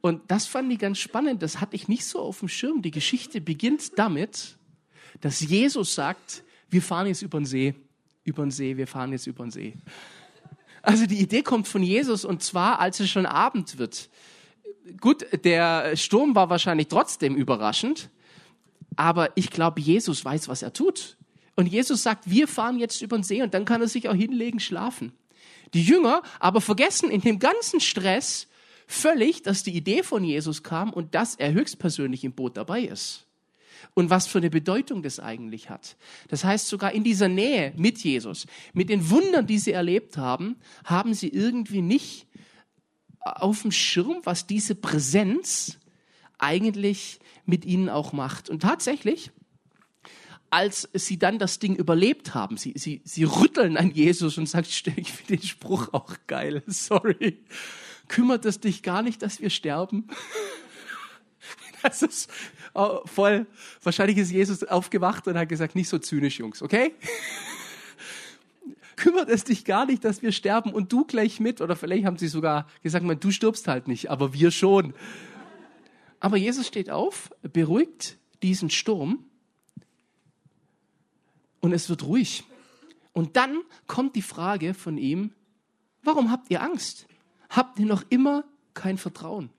Und 0.00 0.22
das 0.30 0.46
fand 0.46 0.72
ich 0.72 0.78
ganz 0.78 0.98
spannend. 0.98 1.42
Das 1.42 1.60
hatte 1.60 1.74
ich 1.74 1.88
nicht 1.88 2.04
so 2.04 2.20
auf 2.20 2.40
dem 2.40 2.48
Schirm. 2.48 2.82
Die 2.82 2.90
Geschichte 2.90 3.40
beginnt 3.40 3.98
damit, 3.98 4.56
dass 5.20 5.40
Jesus 5.40 5.94
sagt, 5.94 6.44
wir 6.70 6.82
fahren 6.82 7.06
jetzt 7.06 7.22
über 7.22 7.40
den 7.40 7.46
See, 7.46 7.74
über 8.24 8.44
den 8.44 8.50
See, 8.50 8.76
wir 8.76 8.86
fahren 8.86 9.12
jetzt 9.12 9.26
über 9.26 9.44
den 9.44 9.50
See. 9.50 9.74
Also 10.82 11.06
die 11.06 11.18
Idee 11.18 11.42
kommt 11.42 11.66
von 11.66 11.82
Jesus 11.82 12.24
und 12.24 12.42
zwar, 12.42 12.78
als 12.78 13.00
es 13.00 13.10
schon 13.10 13.26
Abend 13.26 13.78
wird. 13.78 14.08
Gut, 15.00 15.26
der 15.44 15.96
Sturm 15.96 16.36
war 16.36 16.48
wahrscheinlich 16.50 16.86
trotzdem 16.86 17.34
überraschend, 17.34 18.08
aber 18.94 19.36
ich 19.36 19.50
glaube, 19.50 19.80
Jesus 19.80 20.24
weiß, 20.24 20.48
was 20.48 20.62
er 20.62 20.72
tut. 20.72 21.16
Und 21.56 21.66
Jesus 21.66 22.04
sagt, 22.04 22.30
wir 22.30 22.46
fahren 22.46 22.78
jetzt 22.78 23.02
über 23.02 23.18
den 23.18 23.24
See 23.24 23.42
und 23.42 23.54
dann 23.54 23.64
kann 23.64 23.80
er 23.80 23.88
sich 23.88 24.08
auch 24.08 24.14
hinlegen, 24.14 24.60
schlafen. 24.60 25.12
Die 25.74 25.82
Jünger 25.82 26.22
aber 26.40 26.60
vergessen 26.60 27.10
in 27.10 27.20
dem 27.20 27.38
ganzen 27.38 27.80
Stress 27.80 28.48
völlig, 28.86 29.42
dass 29.42 29.62
die 29.62 29.76
Idee 29.76 30.02
von 30.02 30.24
Jesus 30.24 30.62
kam 30.62 30.92
und 30.92 31.14
dass 31.14 31.34
er 31.34 31.52
höchstpersönlich 31.52 32.24
im 32.24 32.32
Boot 32.32 32.56
dabei 32.56 32.82
ist. 32.82 33.26
Und 33.94 34.10
was 34.10 34.26
für 34.26 34.38
eine 34.38 34.50
Bedeutung 34.50 35.02
das 35.02 35.20
eigentlich 35.20 35.70
hat. 35.70 35.96
Das 36.28 36.44
heißt, 36.44 36.68
sogar 36.68 36.92
in 36.92 37.04
dieser 37.04 37.28
Nähe 37.28 37.72
mit 37.76 37.98
Jesus, 37.98 38.46
mit 38.72 38.88
den 38.88 39.10
Wundern, 39.10 39.46
die 39.46 39.58
sie 39.58 39.72
erlebt 39.72 40.16
haben, 40.16 40.56
haben 40.84 41.14
sie 41.14 41.28
irgendwie 41.28 41.82
nicht 41.82 42.26
auf 43.20 43.62
dem 43.62 43.72
Schirm, 43.72 44.20
was 44.24 44.46
diese 44.46 44.74
Präsenz 44.74 45.78
eigentlich 46.38 47.18
mit 47.44 47.64
ihnen 47.64 47.88
auch 47.88 48.12
macht. 48.12 48.50
Und 48.50 48.62
tatsächlich, 48.62 49.30
als 50.50 50.88
sie 50.92 51.18
dann 51.18 51.38
das 51.38 51.58
Ding 51.58 51.76
überlebt 51.76 52.34
haben, 52.34 52.56
sie, 52.56 52.74
sie, 52.76 53.00
sie 53.04 53.24
rütteln 53.24 53.76
an 53.76 53.90
Jesus 53.90 54.38
und 54.38 54.48
sagen, 54.48 54.66
ich 54.68 55.12
finde 55.12 55.36
den 55.36 55.42
Spruch 55.42 55.92
auch 55.92 56.14
geil, 56.26 56.62
sorry, 56.66 57.38
kümmert 58.08 58.44
es 58.44 58.60
dich 58.60 58.82
gar 58.82 59.02
nicht, 59.02 59.22
dass 59.22 59.40
wir 59.40 59.50
sterben? 59.50 60.08
Das 61.82 62.02
ist 62.02 62.28
oh, 62.74 63.00
voll, 63.04 63.46
wahrscheinlich 63.82 64.16
ist 64.16 64.32
Jesus 64.32 64.64
aufgewacht 64.64 65.28
und 65.28 65.38
hat 65.38 65.48
gesagt, 65.48 65.76
nicht 65.76 65.88
so 65.88 65.98
zynisch, 65.98 66.38
Jungs, 66.38 66.60
okay? 66.60 66.94
kümmert 68.96 69.28
es 69.28 69.44
dich 69.44 69.64
gar 69.64 69.86
nicht, 69.86 70.04
dass 70.04 70.22
wir 70.22 70.32
sterben 70.32 70.72
und 70.72 70.92
du 70.92 71.04
gleich 71.04 71.38
mit? 71.38 71.60
Oder 71.60 71.76
vielleicht 71.76 72.04
haben 72.06 72.18
sie 72.18 72.28
sogar 72.28 72.66
gesagt, 72.82 73.04
man, 73.04 73.20
du 73.20 73.30
stirbst 73.30 73.68
halt 73.68 73.86
nicht, 73.88 74.10
aber 74.10 74.32
wir 74.32 74.50
schon. 74.50 74.94
Aber 76.18 76.36
Jesus 76.36 76.66
steht 76.66 76.90
auf, 76.90 77.30
beruhigt 77.42 78.18
diesen 78.42 78.70
Sturm 78.70 79.24
und 81.60 81.72
es 81.72 81.88
wird 81.88 82.04
ruhig. 82.04 82.44
Und 83.12 83.36
dann 83.36 83.62
kommt 83.86 84.14
die 84.14 84.22
Frage 84.22 84.74
von 84.74 84.98
ihm, 84.98 85.32
warum 86.02 86.30
habt 86.30 86.50
ihr 86.50 86.62
Angst? 86.62 87.06
Habt 87.48 87.78
ihr 87.78 87.86
noch 87.86 88.04
immer 88.10 88.44
kein 88.74 88.98
Vertrauen? 88.98 89.50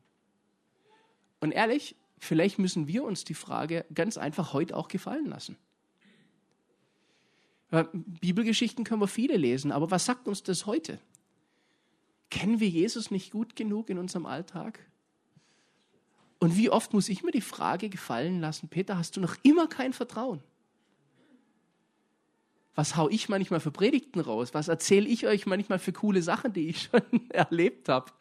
Und 1.40 1.52
ehrlich, 1.52 1.96
vielleicht 2.20 2.60
müssen 2.60 2.88
wir 2.88 3.04
uns 3.04 3.24
die 3.24 3.34
Frage 3.34 3.86
ganz 3.94 4.18
einfach 4.18 4.54
heute 4.54 4.76
auch 4.76 4.88
gefallen 4.88 5.26
lassen. 5.26 5.58
Bibelgeschichten 7.72 8.86
können 8.86 9.02
wir 9.02 9.08
viele 9.08 9.36
lesen, 9.36 9.72
aber 9.72 9.92
was 9.92 10.06
sagt 10.06 10.28
uns 10.28 10.44
das 10.44 10.66
heute? 10.66 11.00
Kennen 12.30 12.60
wir 12.60 12.70
Jesus 12.70 13.12
nicht 13.12 13.32
gut 13.32 13.56
genug 13.56 13.90
in 13.90 13.98
unserem 13.98 14.26
Alltag? 14.26 14.80
Und 16.40 16.56
wie 16.56 16.70
oft 16.70 16.94
muss 16.94 17.10
ich 17.10 17.24
mir 17.24 17.32
die 17.32 17.42
Frage 17.42 17.90
gefallen 17.90 18.40
lassen, 18.40 18.70
Peter, 18.70 18.98
hast 18.98 19.18
du 19.18 19.22
noch 19.22 19.36
immer 19.44 19.68
kein 19.68 19.94
Vertrauen? 19.94 20.42
Was 22.78 22.96
hau 22.96 23.10
ich 23.10 23.28
manchmal 23.28 23.60
für 23.60 23.72
Predigten 23.72 24.20
raus? 24.20 24.50
Was 24.54 24.68
erzähle 24.68 25.08
ich 25.08 25.26
euch 25.26 25.48
manchmal 25.48 25.80
für 25.80 25.92
coole 25.92 26.22
Sachen, 26.22 26.54
die 26.54 26.70
ich 26.70 26.84
schon 26.92 27.28
erlebt 27.30 27.90
habe? 27.90 28.12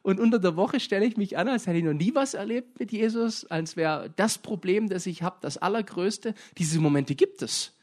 Und 0.00 0.18
unter 0.18 0.38
der 0.38 0.56
Woche 0.56 0.80
stelle 0.80 1.04
ich 1.04 1.18
mich 1.18 1.36
an, 1.36 1.48
als 1.48 1.66
hätte 1.66 1.76
ich 1.76 1.84
noch 1.84 1.92
nie 1.92 2.14
was 2.14 2.32
erlebt 2.32 2.80
mit 2.80 2.92
Jesus, 2.92 3.44
als 3.44 3.76
wäre 3.76 4.10
das 4.16 4.38
Problem, 4.38 4.88
das 4.88 5.04
ich 5.04 5.22
habe, 5.22 5.36
das 5.42 5.58
allergrößte. 5.58 6.34
Diese 6.56 6.80
Momente 6.80 7.14
gibt 7.14 7.42
es. 7.42 7.76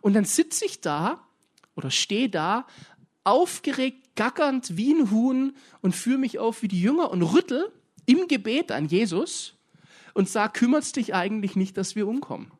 Und 0.00 0.14
dann 0.14 0.24
sitze 0.24 0.64
ich 0.64 0.80
da 0.80 1.24
oder 1.76 1.92
stehe 1.92 2.28
da, 2.28 2.66
aufgeregt, 3.22 4.16
gackernd 4.16 4.76
wie 4.76 4.92
ein 4.92 5.12
Huhn 5.12 5.52
und 5.80 5.94
führe 5.94 6.18
mich 6.18 6.40
auf 6.40 6.62
wie 6.62 6.68
die 6.68 6.82
Jünger 6.82 7.12
und 7.12 7.22
rüttel 7.22 7.70
im 8.04 8.26
Gebet 8.26 8.72
an 8.72 8.86
Jesus 8.86 9.54
und 10.12 10.28
sage, 10.28 10.54
kümmert 10.58 10.82
es 10.82 10.90
dich 10.90 11.14
eigentlich 11.14 11.54
nicht, 11.54 11.76
dass 11.76 11.94
wir 11.94 12.08
umkommen? 12.08 12.50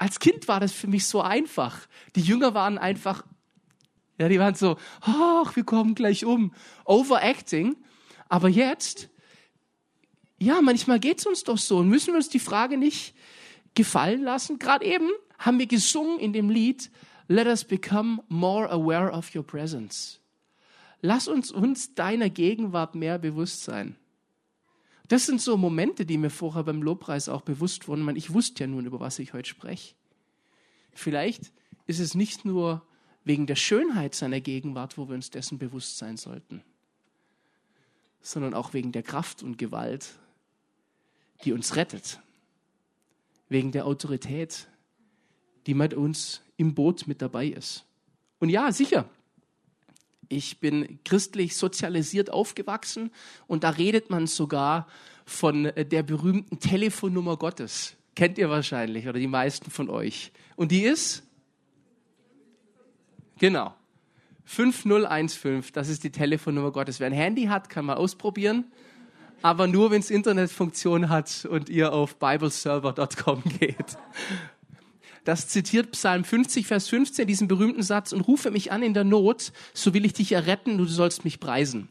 Als 0.00 0.18
Kind 0.18 0.48
war 0.48 0.60
das 0.60 0.72
für 0.72 0.86
mich 0.86 1.06
so 1.06 1.20
einfach. 1.20 1.86
Die 2.16 2.22
Jünger 2.22 2.54
waren 2.54 2.78
einfach, 2.78 3.22
ja, 4.18 4.30
die 4.30 4.40
waren 4.40 4.54
so, 4.54 4.78
ach, 5.02 5.54
wir 5.54 5.62
kommen 5.62 5.94
gleich 5.94 6.24
um. 6.24 6.54
Overacting. 6.86 7.76
Aber 8.26 8.48
jetzt, 8.48 9.10
ja, 10.38 10.62
manchmal 10.62 11.00
geht 11.00 11.18
es 11.18 11.26
uns 11.26 11.44
doch 11.44 11.58
so 11.58 11.76
und 11.76 11.90
müssen 11.90 12.14
wir 12.14 12.16
uns 12.16 12.30
die 12.30 12.38
Frage 12.38 12.78
nicht 12.78 13.14
gefallen 13.74 14.22
lassen. 14.22 14.58
Gerade 14.58 14.86
eben 14.86 15.10
haben 15.38 15.58
wir 15.58 15.66
gesungen 15.66 16.18
in 16.18 16.32
dem 16.32 16.48
Lied, 16.48 16.90
Let 17.28 17.46
us 17.46 17.62
become 17.62 18.22
more 18.28 18.70
aware 18.70 19.12
of 19.12 19.34
your 19.36 19.46
presence. 19.46 20.18
Lass 21.02 21.28
uns 21.28 21.52
uns 21.52 21.94
deiner 21.94 22.30
Gegenwart 22.30 22.94
mehr 22.94 23.18
bewusst 23.18 23.64
sein. 23.64 23.96
Das 25.10 25.26
sind 25.26 25.40
so 25.40 25.56
Momente, 25.56 26.06
die 26.06 26.18
mir 26.18 26.30
vorher 26.30 26.62
beim 26.62 26.84
Lobpreis 26.84 27.28
auch 27.28 27.40
bewusst 27.40 27.88
wurden. 27.88 28.14
Ich 28.14 28.32
wusste 28.32 28.62
ja 28.62 28.68
nun, 28.68 28.86
über 28.86 29.00
was 29.00 29.18
ich 29.18 29.32
heute 29.32 29.48
spreche. 29.48 29.96
Vielleicht 30.92 31.52
ist 31.88 31.98
es 31.98 32.14
nicht 32.14 32.44
nur 32.44 32.86
wegen 33.24 33.48
der 33.48 33.56
Schönheit 33.56 34.14
seiner 34.14 34.40
Gegenwart, 34.40 34.96
wo 34.96 35.08
wir 35.08 35.16
uns 35.16 35.28
dessen 35.28 35.58
bewusst 35.58 35.98
sein 35.98 36.16
sollten, 36.16 36.62
sondern 38.20 38.54
auch 38.54 38.72
wegen 38.72 38.92
der 38.92 39.02
Kraft 39.02 39.42
und 39.42 39.58
Gewalt, 39.58 40.14
die 41.44 41.52
uns 41.52 41.74
rettet, 41.74 42.20
wegen 43.48 43.72
der 43.72 43.86
Autorität, 43.86 44.68
die 45.66 45.74
mit 45.74 45.92
uns 45.92 46.40
im 46.56 46.76
Boot 46.76 47.08
mit 47.08 47.20
dabei 47.20 47.48
ist. 47.48 47.84
Und 48.38 48.48
ja, 48.48 48.70
sicher, 48.70 49.10
ich 50.30 50.60
bin 50.60 51.00
christlich 51.04 51.56
sozialisiert 51.56 52.32
aufgewachsen 52.32 53.10
und 53.46 53.64
da 53.64 53.70
redet 53.70 54.08
man 54.08 54.26
sogar 54.26 54.86
von 55.26 55.64
der 55.64 56.02
berühmten 56.02 56.58
Telefonnummer 56.60 57.36
Gottes. 57.36 57.96
Kennt 58.14 58.38
ihr 58.38 58.48
wahrscheinlich 58.48 59.08
oder 59.08 59.18
die 59.18 59.26
meisten 59.26 59.70
von 59.70 59.90
euch. 59.90 60.32
Und 60.56 60.72
die 60.72 60.82
ist? 60.82 61.24
Genau. 63.38 63.74
5015, 64.44 65.64
das 65.72 65.88
ist 65.88 66.04
die 66.04 66.10
Telefonnummer 66.10 66.72
Gottes. 66.72 67.00
Wer 67.00 67.06
ein 67.06 67.12
Handy 67.12 67.44
hat, 67.44 67.68
kann 67.68 67.84
mal 67.84 67.94
ausprobieren. 67.94 68.64
Aber 69.42 69.66
nur, 69.66 69.90
wenn 69.90 70.00
es 70.00 70.10
Internetfunktion 70.10 71.08
hat 71.08 71.46
und 71.48 71.68
ihr 71.68 71.92
auf 71.92 72.16
bibleserver.com 72.16 73.42
geht. 73.58 73.96
Das 75.24 75.48
zitiert 75.48 75.92
Psalm 75.92 76.24
50, 76.24 76.66
Vers 76.66 76.88
15, 76.88 77.26
diesen 77.26 77.48
berühmten 77.48 77.82
Satz, 77.82 78.12
und 78.12 78.22
rufe 78.22 78.50
mich 78.50 78.72
an 78.72 78.82
in 78.82 78.94
der 78.94 79.04
Not, 79.04 79.52
so 79.74 79.94
will 79.94 80.04
ich 80.04 80.12
dich 80.14 80.32
erretten, 80.32 80.78
du 80.78 80.84
sollst 80.86 81.24
mich 81.24 81.40
preisen. 81.40 81.88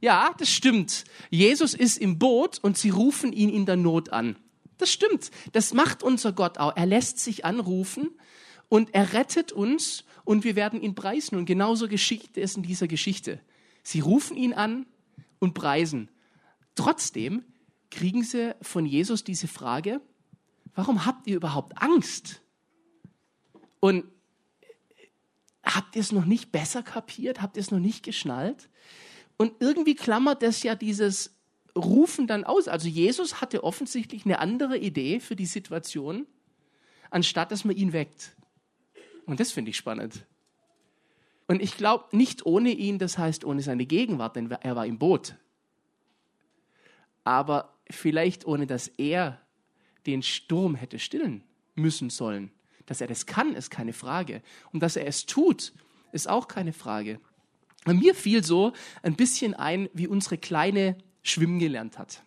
Ja, 0.00 0.32
das 0.38 0.50
stimmt. 0.50 1.04
Jesus 1.30 1.74
ist 1.74 1.98
im 1.98 2.18
Boot 2.18 2.58
und 2.62 2.78
sie 2.78 2.90
rufen 2.90 3.32
ihn 3.32 3.50
in 3.50 3.66
der 3.66 3.76
Not 3.76 4.10
an. 4.10 4.36
Das 4.78 4.92
stimmt. 4.92 5.30
Das 5.52 5.74
macht 5.74 6.02
unser 6.02 6.32
Gott 6.32 6.58
auch. 6.58 6.76
Er 6.76 6.86
lässt 6.86 7.18
sich 7.18 7.44
anrufen 7.44 8.10
und 8.68 8.94
er 8.94 9.12
rettet 9.12 9.50
uns 9.50 10.04
und 10.24 10.44
wir 10.44 10.54
werden 10.54 10.80
ihn 10.80 10.94
preisen. 10.94 11.36
Und 11.36 11.46
genauso 11.46 11.88
geschieht 11.88 12.36
es 12.36 12.56
in 12.56 12.62
dieser 12.62 12.86
Geschichte. 12.86 13.40
Sie 13.82 14.00
rufen 14.00 14.36
ihn 14.36 14.52
an 14.52 14.86
und 15.40 15.54
preisen. 15.54 16.10
Trotzdem 16.76 17.44
kriegen 17.90 18.22
sie 18.22 18.54
von 18.62 18.86
Jesus 18.86 19.24
diese 19.24 19.48
Frage, 19.48 20.00
warum 20.74 21.06
habt 21.06 21.26
ihr 21.26 21.36
überhaupt 21.36 21.82
Angst? 21.82 22.40
Und 23.80 24.04
habt 25.64 25.96
ihr 25.96 26.00
es 26.00 26.12
noch 26.12 26.24
nicht 26.24 26.52
besser 26.52 26.82
kapiert? 26.82 27.42
Habt 27.42 27.56
ihr 27.56 27.60
es 27.60 27.70
noch 27.70 27.78
nicht 27.78 28.02
geschnallt? 28.02 28.68
Und 29.36 29.52
irgendwie 29.60 29.94
klammert 29.94 30.42
das 30.42 30.62
ja 30.62 30.74
dieses 30.74 31.36
Rufen 31.76 32.26
dann 32.26 32.44
aus. 32.44 32.68
Also 32.68 32.88
Jesus 32.88 33.40
hatte 33.40 33.62
offensichtlich 33.62 34.24
eine 34.24 34.40
andere 34.40 34.78
Idee 34.78 35.20
für 35.20 35.36
die 35.36 35.46
Situation, 35.46 36.26
anstatt 37.10 37.52
dass 37.52 37.64
man 37.64 37.76
ihn 37.76 37.92
weckt. 37.92 38.36
Und 39.26 39.40
das 39.40 39.52
finde 39.52 39.70
ich 39.70 39.76
spannend. 39.76 40.26
Und 41.46 41.62
ich 41.62 41.76
glaube, 41.76 42.16
nicht 42.16 42.44
ohne 42.44 42.70
ihn, 42.70 42.98
das 42.98 43.16
heißt 43.16 43.44
ohne 43.44 43.62
seine 43.62 43.86
Gegenwart, 43.86 44.36
denn 44.36 44.50
er 44.50 44.76
war 44.76 44.86
im 44.86 44.98
Boot. 44.98 45.36
Aber 47.24 47.74
vielleicht 47.90 48.46
ohne, 48.46 48.66
dass 48.66 48.88
er 48.88 49.40
den 50.06 50.22
Sturm 50.22 50.74
hätte 50.74 50.98
stillen 50.98 51.44
müssen 51.74 52.10
sollen. 52.10 52.50
Dass 52.88 53.02
er 53.02 53.06
das 53.06 53.26
kann, 53.26 53.54
ist 53.54 53.70
keine 53.70 53.92
Frage. 53.92 54.40
Und 54.72 54.82
dass 54.82 54.96
er 54.96 55.06
es 55.06 55.26
tut, 55.26 55.74
ist 56.10 56.26
auch 56.26 56.48
keine 56.48 56.72
Frage. 56.72 57.20
Und 57.84 58.00
mir 58.00 58.14
fiel 58.14 58.42
so 58.42 58.72
ein 59.02 59.14
bisschen 59.14 59.52
ein, 59.52 59.90
wie 59.92 60.08
unsere 60.08 60.38
Kleine 60.38 60.96
schwimmen 61.22 61.58
gelernt 61.58 61.98
hat. 61.98 62.22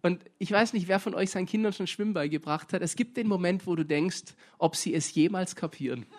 Und 0.00 0.24
ich 0.38 0.52
weiß 0.52 0.74
nicht, 0.74 0.86
wer 0.86 1.00
von 1.00 1.12
euch 1.12 1.30
seinen 1.30 1.46
Kindern 1.46 1.72
schon 1.72 1.88
Schwimmen 1.88 2.14
beigebracht 2.14 2.72
hat. 2.72 2.82
Es 2.82 2.94
gibt 2.94 3.16
den 3.16 3.26
Moment, 3.26 3.66
wo 3.66 3.74
du 3.74 3.84
denkst, 3.84 4.34
ob 4.58 4.76
sie 4.76 4.94
es 4.94 5.12
jemals 5.12 5.56
kapieren. 5.56 6.06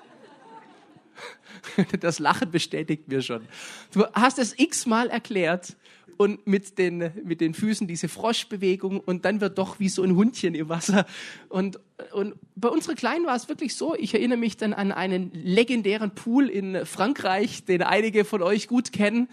Das 2.00 2.19
Lachen 2.19 2.50
bestätigt 2.50 3.10
mir 3.10 3.22
schon. 3.22 3.46
Du 3.91 4.05
hast 4.13 4.39
es 4.39 4.58
x-mal 4.58 5.10
erklärt 5.10 5.75
und 6.19 6.45
mit 6.45 6.77
den, 6.77 7.11
mit 7.23 7.39
den 7.39 7.53
Füßen 7.53 7.88
diese 7.88 8.09
Froschbewegung 8.09 8.99
und 8.99 9.23
dann 9.23 9.39
wird 9.39 9.57
doch 9.57 9.79
wie 9.79 9.88
so 9.88 10.03
ein 10.03 10.17
Hundchen 10.17 10.53
im 10.53 10.67
Wasser. 10.67 11.05
Und, 11.47 11.79
und 12.11 12.35
bei 12.57 12.67
unserer 12.67 12.95
Kleinen 12.95 13.25
war 13.25 13.38
es 13.38 13.47
wirklich 13.47 13.73
so, 13.73 13.95
ich 13.95 14.13
erinnere 14.13 14.38
mich 14.38 14.57
dann 14.57 14.73
an 14.73 14.91
einen 14.91 15.31
legendären 15.31 16.13
Pool 16.13 16.49
in 16.49 16.85
Frankreich, 16.85 17.63
den 17.63 17.81
einige 17.81 18.25
von 18.25 18.41
euch 18.41 18.67
gut 18.67 18.91
kennen, 18.91 19.29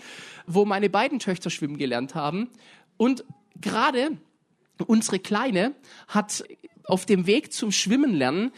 wo 0.47 0.65
meine 0.65 0.89
beiden 0.89 1.19
Töchter 1.19 1.51
schwimmen 1.51 1.77
gelernt 1.77 2.15
haben. 2.15 2.51
Und 2.97 3.25
gerade 3.61 4.17
unsere 4.87 5.19
Kleine 5.19 5.75
hat 6.07 6.45
auf 6.85 7.05
dem 7.05 7.27
Weg 7.27 7.53
zum 7.53 7.73
Schwimmen 7.73 8.15
lernen 8.15 8.53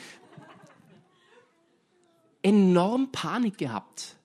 enorm 2.43 3.11
Panik 3.11 3.57
gehabt. 3.57 4.18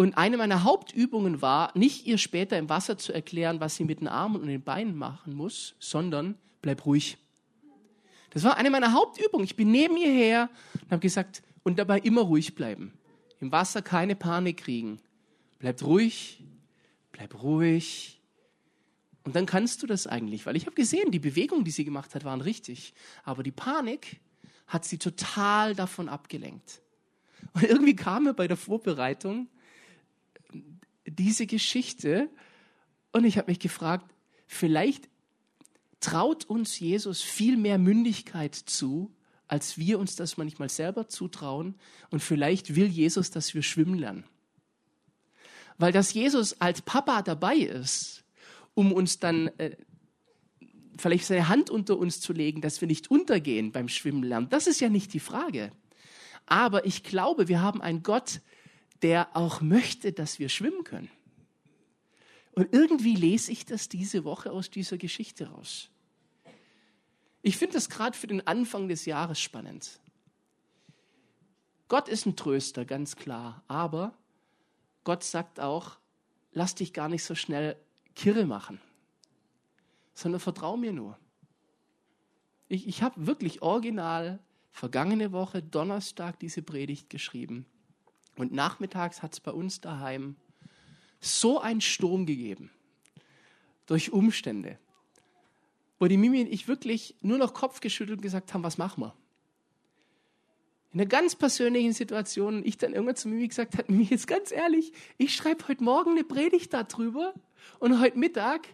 Und 0.00 0.16
eine 0.16 0.36
meiner 0.36 0.62
Hauptübungen 0.62 1.42
war, 1.42 1.76
nicht 1.76 2.06
ihr 2.06 2.18
später 2.18 2.56
im 2.56 2.68
Wasser 2.68 2.98
zu 2.98 3.12
erklären, 3.12 3.58
was 3.58 3.74
sie 3.74 3.82
mit 3.82 3.98
den 3.98 4.06
Armen 4.06 4.40
und 4.40 4.46
den 4.46 4.62
Beinen 4.62 4.96
machen 4.96 5.34
muss, 5.34 5.74
sondern 5.80 6.36
bleib 6.62 6.86
ruhig. 6.86 7.18
Das 8.30 8.44
war 8.44 8.56
eine 8.56 8.70
meiner 8.70 8.92
Hauptübungen. 8.92 9.44
Ich 9.44 9.56
bin 9.56 9.72
neben 9.72 9.96
ihr 9.96 10.12
her 10.12 10.50
und 10.82 10.92
habe 10.92 11.00
gesagt, 11.00 11.42
und 11.64 11.80
dabei 11.80 11.98
immer 11.98 12.20
ruhig 12.20 12.54
bleiben. 12.54 12.92
Im 13.40 13.50
Wasser 13.50 13.82
keine 13.82 14.14
Panik 14.14 14.58
kriegen. 14.58 15.00
Bleib 15.58 15.82
ruhig, 15.82 16.44
bleib 17.10 17.42
ruhig. 17.42 18.20
Und 19.24 19.34
dann 19.34 19.46
kannst 19.46 19.82
du 19.82 19.88
das 19.88 20.06
eigentlich, 20.06 20.46
weil 20.46 20.54
ich 20.54 20.66
habe 20.66 20.76
gesehen, 20.76 21.10
die 21.10 21.18
Bewegungen, 21.18 21.64
die 21.64 21.72
sie 21.72 21.84
gemacht 21.84 22.14
hat, 22.14 22.22
waren 22.24 22.40
richtig. 22.40 22.94
Aber 23.24 23.42
die 23.42 23.50
Panik 23.50 24.20
hat 24.68 24.84
sie 24.84 24.98
total 24.98 25.74
davon 25.74 26.08
abgelenkt. 26.08 26.82
Und 27.52 27.64
irgendwie 27.64 27.96
kam 27.96 28.24
mir 28.24 28.34
bei 28.34 28.46
der 28.46 28.56
Vorbereitung 28.56 29.48
diese 31.18 31.46
Geschichte 31.46 32.30
und 33.12 33.24
ich 33.24 33.38
habe 33.38 33.50
mich 33.50 33.58
gefragt, 33.58 34.14
vielleicht 34.46 35.08
traut 36.00 36.44
uns 36.44 36.78
Jesus 36.78 37.22
viel 37.22 37.56
mehr 37.56 37.78
Mündigkeit 37.78 38.54
zu, 38.54 39.14
als 39.48 39.78
wir 39.78 39.98
uns 39.98 40.14
das 40.14 40.36
manchmal 40.36 40.68
selber 40.68 41.08
zutrauen. 41.08 41.74
Und 42.10 42.22
vielleicht 42.22 42.76
will 42.76 42.86
Jesus, 42.86 43.30
dass 43.30 43.54
wir 43.54 43.62
schwimmen 43.62 43.98
lernen. 43.98 44.24
Weil 45.78 45.92
dass 45.92 46.12
Jesus 46.12 46.60
als 46.60 46.82
Papa 46.82 47.22
dabei 47.22 47.56
ist, 47.56 48.24
um 48.74 48.92
uns 48.92 49.18
dann 49.18 49.48
äh, 49.58 49.76
vielleicht 50.98 51.24
seine 51.24 51.48
Hand 51.48 51.70
unter 51.70 51.96
uns 51.98 52.20
zu 52.20 52.32
legen, 52.32 52.60
dass 52.60 52.80
wir 52.80 52.88
nicht 52.88 53.10
untergehen 53.10 53.72
beim 53.72 53.88
Schwimmen 53.88 54.22
lernen, 54.22 54.48
das 54.50 54.66
ist 54.66 54.80
ja 54.80 54.88
nicht 54.88 55.14
die 55.14 55.20
Frage. 55.20 55.72
Aber 56.46 56.86
ich 56.86 57.02
glaube, 57.02 57.48
wir 57.48 57.62
haben 57.62 57.80
einen 57.80 58.02
Gott, 58.02 58.40
der 59.02 59.36
auch 59.36 59.60
möchte, 59.60 60.12
dass 60.12 60.38
wir 60.38 60.48
schwimmen 60.48 60.84
können. 60.84 61.10
Und 62.52 62.72
irgendwie 62.72 63.14
lese 63.14 63.52
ich 63.52 63.66
das 63.66 63.88
diese 63.88 64.24
Woche 64.24 64.50
aus 64.50 64.70
dieser 64.70 64.98
Geschichte 64.98 65.48
raus. 65.50 65.90
Ich 67.42 67.56
finde 67.56 67.74
das 67.74 67.88
gerade 67.88 68.16
für 68.16 68.26
den 68.26 68.46
Anfang 68.46 68.88
des 68.88 69.04
Jahres 69.04 69.40
spannend. 69.40 70.00
Gott 71.86 72.08
ist 72.08 72.26
ein 72.26 72.36
Tröster, 72.36 72.84
ganz 72.84 73.16
klar. 73.16 73.62
Aber 73.68 74.12
Gott 75.04 75.24
sagt 75.24 75.60
auch, 75.60 75.98
lass 76.52 76.74
dich 76.74 76.92
gar 76.92 77.08
nicht 77.08 77.24
so 77.24 77.34
schnell 77.34 77.76
kirre 78.14 78.44
machen, 78.44 78.80
sondern 80.14 80.40
vertrau 80.40 80.76
mir 80.76 80.92
nur. 80.92 81.18
Ich, 82.68 82.86
ich 82.86 83.02
habe 83.02 83.26
wirklich 83.26 83.62
original 83.62 84.40
vergangene 84.70 85.32
Woche 85.32 85.62
Donnerstag 85.62 86.38
diese 86.40 86.62
Predigt 86.62 87.08
geschrieben. 87.08 87.64
Und 88.38 88.52
nachmittags 88.52 89.20
hat 89.20 89.32
es 89.32 89.40
bei 89.40 89.50
uns 89.50 89.80
daheim 89.80 90.36
so 91.20 91.60
einen 91.60 91.80
Sturm 91.80 92.24
gegeben. 92.24 92.70
Durch 93.86 94.12
Umstände. 94.12 94.78
Wo 95.98 96.06
die 96.06 96.16
Mimi 96.16 96.42
und 96.42 96.46
ich 96.46 96.68
wirklich 96.68 97.16
nur 97.20 97.38
noch 97.38 97.52
Kopf 97.52 97.80
geschüttelt 97.80 98.18
und 98.18 98.22
gesagt 98.22 98.54
haben, 98.54 98.62
was 98.62 98.78
machen 98.78 99.02
wir? 99.02 99.14
In 100.92 101.00
einer 101.00 101.08
ganz 101.08 101.34
persönlichen 101.34 101.92
Situation, 101.92 102.64
ich 102.64 102.78
dann 102.78 102.92
irgendwann 102.92 103.16
zu 103.16 103.28
Mimi 103.28 103.48
gesagt 103.48 103.76
habe, 103.76 103.90
Mimi, 103.90 104.04
jetzt 104.04 104.28
ganz 104.28 104.52
ehrlich, 104.52 104.92
ich 105.16 105.34
schreibe 105.34 105.66
heute 105.66 105.82
Morgen 105.82 106.12
eine 106.12 106.22
Predigt 106.22 106.72
darüber 106.72 107.34
und 107.80 108.00
heute 108.00 108.18
Mittag, 108.18 108.68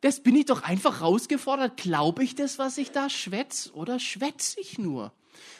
das 0.00 0.20
bin 0.24 0.34
ich 0.34 0.46
doch 0.46 0.62
einfach 0.62 1.02
rausgefordert. 1.02 1.76
Glaube 1.76 2.24
ich 2.24 2.34
das, 2.34 2.58
was 2.58 2.78
ich 2.78 2.90
da 2.90 3.08
schwätze 3.08 3.72
oder 3.74 4.00
schwätze 4.00 4.60
ich 4.60 4.76
nur? 4.76 5.12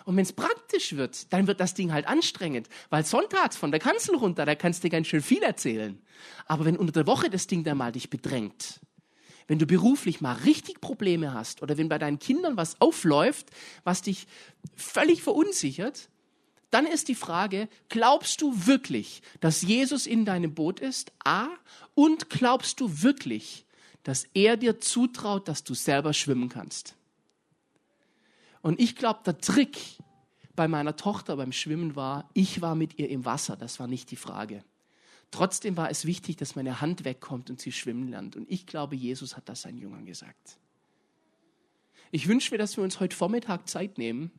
Und 0.04 0.16
wenn 0.16 0.22
es 0.22 0.32
praktisch 0.32 0.96
wird, 0.96 1.32
dann 1.32 1.46
wird 1.46 1.60
das 1.60 1.74
Ding 1.74 1.92
halt 1.92 2.06
anstrengend, 2.06 2.68
weil 2.90 3.04
sonntags 3.04 3.56
von 3.56 3.70
der 3.70 3.80
Kanzel 3.80 4.16
runter, 4.16 4.46
da 4.46 4.54
kannst 4.54 4.84
du 4.84 4.90
ganz 4.90 5.06
schön 5.06 5.22
viel 5.22 5.42
erzählen. 5.42 6.00
Aber 6.46 6.64
wenn 6.64 6.76
unter 6.76 6.92
der 6.92 7.06
Woche 7.06 7.30
das 7.30 7.46
Ding 7.46 7.64
dann 7.64 7.78
mal 7.78 7.92
dich 7.92 8.10
bedrängt, 8.10 8.80
wenn 9.48 9.58
du 9.58 9.66
beruflich 9.66 10.20
mal 10.20 10.34
richtig 10.34 10.80
Probleme 10.80 11.32
hast 11.32 11.62
oder 11.62 11.78
wenn 11.78 11.88
bei 11.88 11.98
deinen 11.98 12.18
Kindern 12.18 12.56
was 12.56 12.80
aufläuft, 12.80 13.46
was 13.82 14.02
dich 14.02 14.26
völlig 14.76 15.22
verunsichert, 15.22 16.10
dann 16.70 16.86
ist 16.86 17.08
die 17.08 17.14
Frage, 17.14 17.68
glaubst 17.88 18.42
du 18.42 18.66
wirklich, 18.66 19.22
dass 19.40 19.62
Jesus 19.62 20.06
in 20.06 20.24
deinem 20.26 20.54
Boot 20.54 20.80
ist? 20.80 21.12
A. 21.24 21.48
Und 21.94 22.28
glaubst 22.28 22.80
du 22.80 23.02
wirklich, 23.02 23.64
dass 24.02 24.26
er 24.34 24.56
dir 24.58 24.80
zutraut, 24.80 25.48
dass 25.48 25.64
du 25.64 25.74
selber 25.74 26.12
schwimmen 26.12 26.50
kannst? 26.50 26.94
Und 28.68 28.78
ich 28.80 28.96
glaube, 28.96 29.20
der 29.24 29.38
Trick 29.38 29.78
bei 30.54 30.68
meiner 30.68 30.94
Tochter 30.94 31.38
beim 31.38 31.52
Schwimmen 31.52 31.96
war, 31.96 32.28
ich 32.34 32.60
war 32.60 32.74
mit 32.74 32.98
ihr 32.98 33.08
im 33.08 33.24
Wasser, 33.24 33.56
das 33.56 33.80
war 33.80 33.86
nicht 33.86 34.10
die 34.10 34.16
Frage. 34.16 34.62
Trotzdem 35.30 35.78
war 35.78 35.90
es 35.90 36.04
wichtig, 36.04 36.36
dass 36.36 36.54
meine 36.54 36.82
Hand 36.82 37.06
wegkommt 37.06 37.48
und 37.48 37.62
sie 37.62 37.72
schwimmen 37.72 38.08
lernt. 38.08 38.36
Und 38.36 38.44
ich 38.50 38.66
glaube, 38.66 38.94
Jesus 38.94 39.38
hat 39.38 39.48
das 39.48 39.62
seinen 39.62 39.78
Jüngern 39.78 40.04
gesagt. 40.04 40.58
Ich 42.10 42.28
wünsche 42.28 42.52
mir, 42.52 42.58
dass 42.58 42.76
wir 42.76 42.84
uns 42.84 43.00
heute 43.00 43.16
Vormittag 43.16 43.66
Zeit 43.70 43.96
nehmen, 43.96 44.30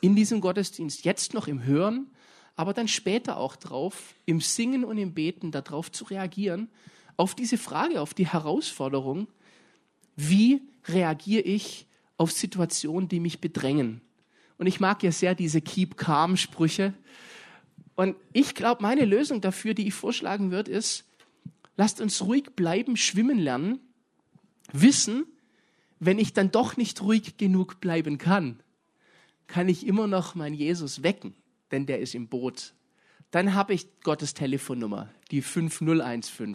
in 0.00 0.14
diesem 0.14 0.40
Gottesdienst, 0.40 1.04
jetzt 1.04 1.34
noch 1.34 1.48
im 1.48 1.64
Hören, 1.64 2.12
aber 2.54 2.74
dann 2.74 2.86
später 2.86 3.38
auch 3.38 3.56
drauf, 3.56 4.14
im 4.24 4.40
Singen 4.40 4.84
und 4.84 4.98
im 4.98 5.14
Beten, 5.14 5.50
darauf 5.50 5.90
zu 5.90 6.04
reagieren, 6.04 6.68
auf 7.16 7.34
diese 7.34 7.58
Frage, 7.58 8.02
auf 8.02 8.14
die 8.14 8.28
Herausforderung, 8.28 9.26
wie 10.14 10.62
reagiere 10.86 11.42
ich 11.42 11.88
auf 12.20 12.32
Situationen, 12.32 13.08
die 13.08 13.18
mich 13.18 13.40
bedrängen. 13.40 14.02
Und 14.58 14.66
ich 14.66 14.78
mag 14.78 15.02
ja 15.02 15.10
sehr 15.10 15.34
diese 15.34 15.62
Keep 15.62 15.96
Calm 15.96 16.36
Sprüche. 16.36 16.92
Und 17.94 18.14
ich 18.34 18.54
glaube, 18.54 18.82
meine 18.82 19.06
Lösung 19.06 19.40
dafür, 19.40 19.72
die 19.72 19.86
ich 19.88 19.94
vorschlagen 19.94 20.50
würde, 20.50 20.70
ist, 20.70 21.06
lasst 21.78 21.98
uns 21.98 22.20
ruhig 22.20 22.50
bleiben, 22.54 22.98
schwimmen 22.98 23.38
lernen, 23.38 23.80
wissen, 24.70 25.24
wenn 25.98 26.18
ich 26.18 26.34
dann 26.34 26.50
doch 26.50 26.76
nicht 26.76 27.00
ruhig 27.00 27.38
genug 27.38 27.80
bleiben 27.80 28.18
kann, 28.18 28.62
kann 29.46 29.70
ich 29.70 29.86
immer 29.86 30.06
noch 30.06 30.34
meinen 30.34 30.54
Jesus 30.54 31.02
wecken, 31.02 31.34
denn 31.70 31.86
der 31.86 32.00
ist 32.00 32.14
im 32.14 32.28
Boot. 32.28 32.74
Dann 33.30 33.54
habe 33.54 33.72
ich 33.72 33.86
Gottes 34.02 34.34
Telefonnummer, 34.34 35.08
die 35.30 35.40
5015. 35.40 36.54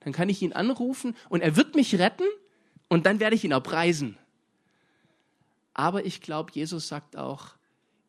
Dann 0.00 0.12
kann 0.12 0.28
ich 0.28 0.42
ihn 0.42 0.52
anrufen 0.52 1.14
und 1.28 1.40
er 1.40 1.54
wird 1.54 1.76
mich 1.76 2.00
retten 2.00 2.26
und 2.88 3.06
dann 3.06 3.20
werde 3.20 3.36
ich 3.36 3.44
ihn 3.44 3.52
auch 3.52 3.62
preisen. 3.62 4.18
Aber 5.74 6.04
ich 6.04 6.20
glaube, 6.20 6.52
Jesus 6.52 6.88
sagt 6.88 7.16
auch, 7.16 7.54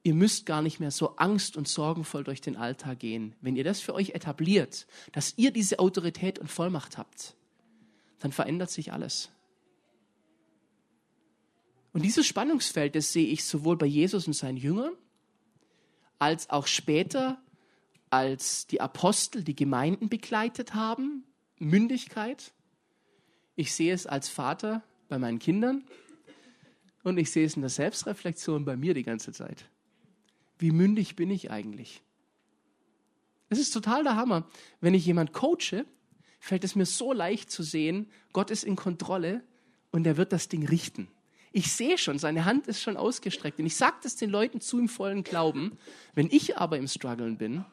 ihr 0.04 0.14
müsst 0.14 0.46
gar 0.46 0.62
nicht 0.62 0.80
mehr 0.80 0.92
so 0.92 1.16
angst- 1.16 1.56
und 1.56 1.68
sorgenvoll 1.68 2.24
durch 2.24 2.42
den 2.42 2.58
Alltag 2.58 3.00
gehen. 3.00 3.36
Wenn 3.42 3.56
ihr 3.56 3.64
das 3.64 3.80
für 3.80 3.94
euch 3.94 4.10
etabliert, 4.10 4.86
dass 5.14 5.34
ihr 5.38 5.52
diese 5.52 5.80
Autorität 5.80 6.40
und 6.40 6.52
Vollmacht 6.52 6.98
habt, 6.98 7.36
dann 8.20 8.32
verändert 8.32 8.70
sich 8.70 8.92
alles. 8.92 9.30
Und 11.94 12.02
dieses 12.04 12.26
Spannungsfeld, 12.26 12.96
das 12.96 13.14
sehe 13.14 13.28
ich 13.28 13.46
sowohl 13.46 13.78
bei 13.78 13.86
Jesus 13.86 14.28
und 14.28 14.34
seinen 14.34 14.58
Jüngern, 14.58 14.94
als 16.20 16.50
auch 16.50 16.68
später, 16.68 17.40
als 18.10 18.68
die 18.68 18.82
Apostel 18.82 19.44
die 19.44 19.56
Gemeinden 19.56 20.10
begleitet 20.10 20.74
haben, 20.74 21.24
Mündigkeit. 21.60 22.54
Ich 23.56 23.74
sehe 23.74 23.94
es 23.94 24.08
als 24.08 24.30
Vater 24.30 24.84
bei 25.08 25.20
meinen 25.20 25.40
Kindern, 25.40 25.84
und 27.04 27.18
ich 27.18 27.32
sehe 27.32 27.46
es 27.46 27.56
in 27.56 27.62
der 27.62 27.70
Selbstreflexion 27.70 28.66
bei 28.66 28.76
mir 28.76 28.94
die 28.94 29.04
ganze 29.04 29.32
Zeit. 29.32 29.70
Wie 30.58 30.72
mündig 30.72 31.16
bin 31.16 31.30
ich 31.30 31.52
eigentlich? 31.52 32.02
Es 33.50 33.60
ist 33.60 33.72
total 33.72 34.04
der 34.04 34.16
Hammer. 34.16 34.48
Wenn 34.82 34.94
ich 34.94 35.06
jemand 35.06 35.34
coache, 35.34 35.86
fällt 36.40 36.64
es 36.64 36.76
mir 36.76 36.86
so 36.86 37.14
leicht 37.14 37.52
zu 37.52 37.64
sehen, 37.64 38.10
Gott 38.32 38.50
ist 38.50 38.64
in 38.64 38.76
Kontrolle 38.76 39.44
und 39.92 40.08
er 40.08 40.18
wird 40.18 40.34
das 40.34 40.50
Ding 40.50 40.68
richten. 40.68 41.08
Ich 41.52 41.72
sehe 41.72 42.00
schon, 42.00 42.18
seine 42.18 42.46
Hand 42.46 42.68
ist 42.68 42.82
schon 42.82 42.98
ausgestreckt. 42.98 43.60
Und 43.60 43.68
ich 43.68 43.76
sage 43.76 43.98
das 44.02 44.16
den 44.16 44.32
Leuten 44.32 44.60
zu 44.60 44.80
im 44.80 44.90
vollen 44.90 45.24
Glauben. 45.24 45.78
Wenn 46.16 46.28
ich 46.32 46.58
aber 46.58 46.80
im 46.80 46.88
Struggeln 46.88 47.38
bin, 47.38 47.64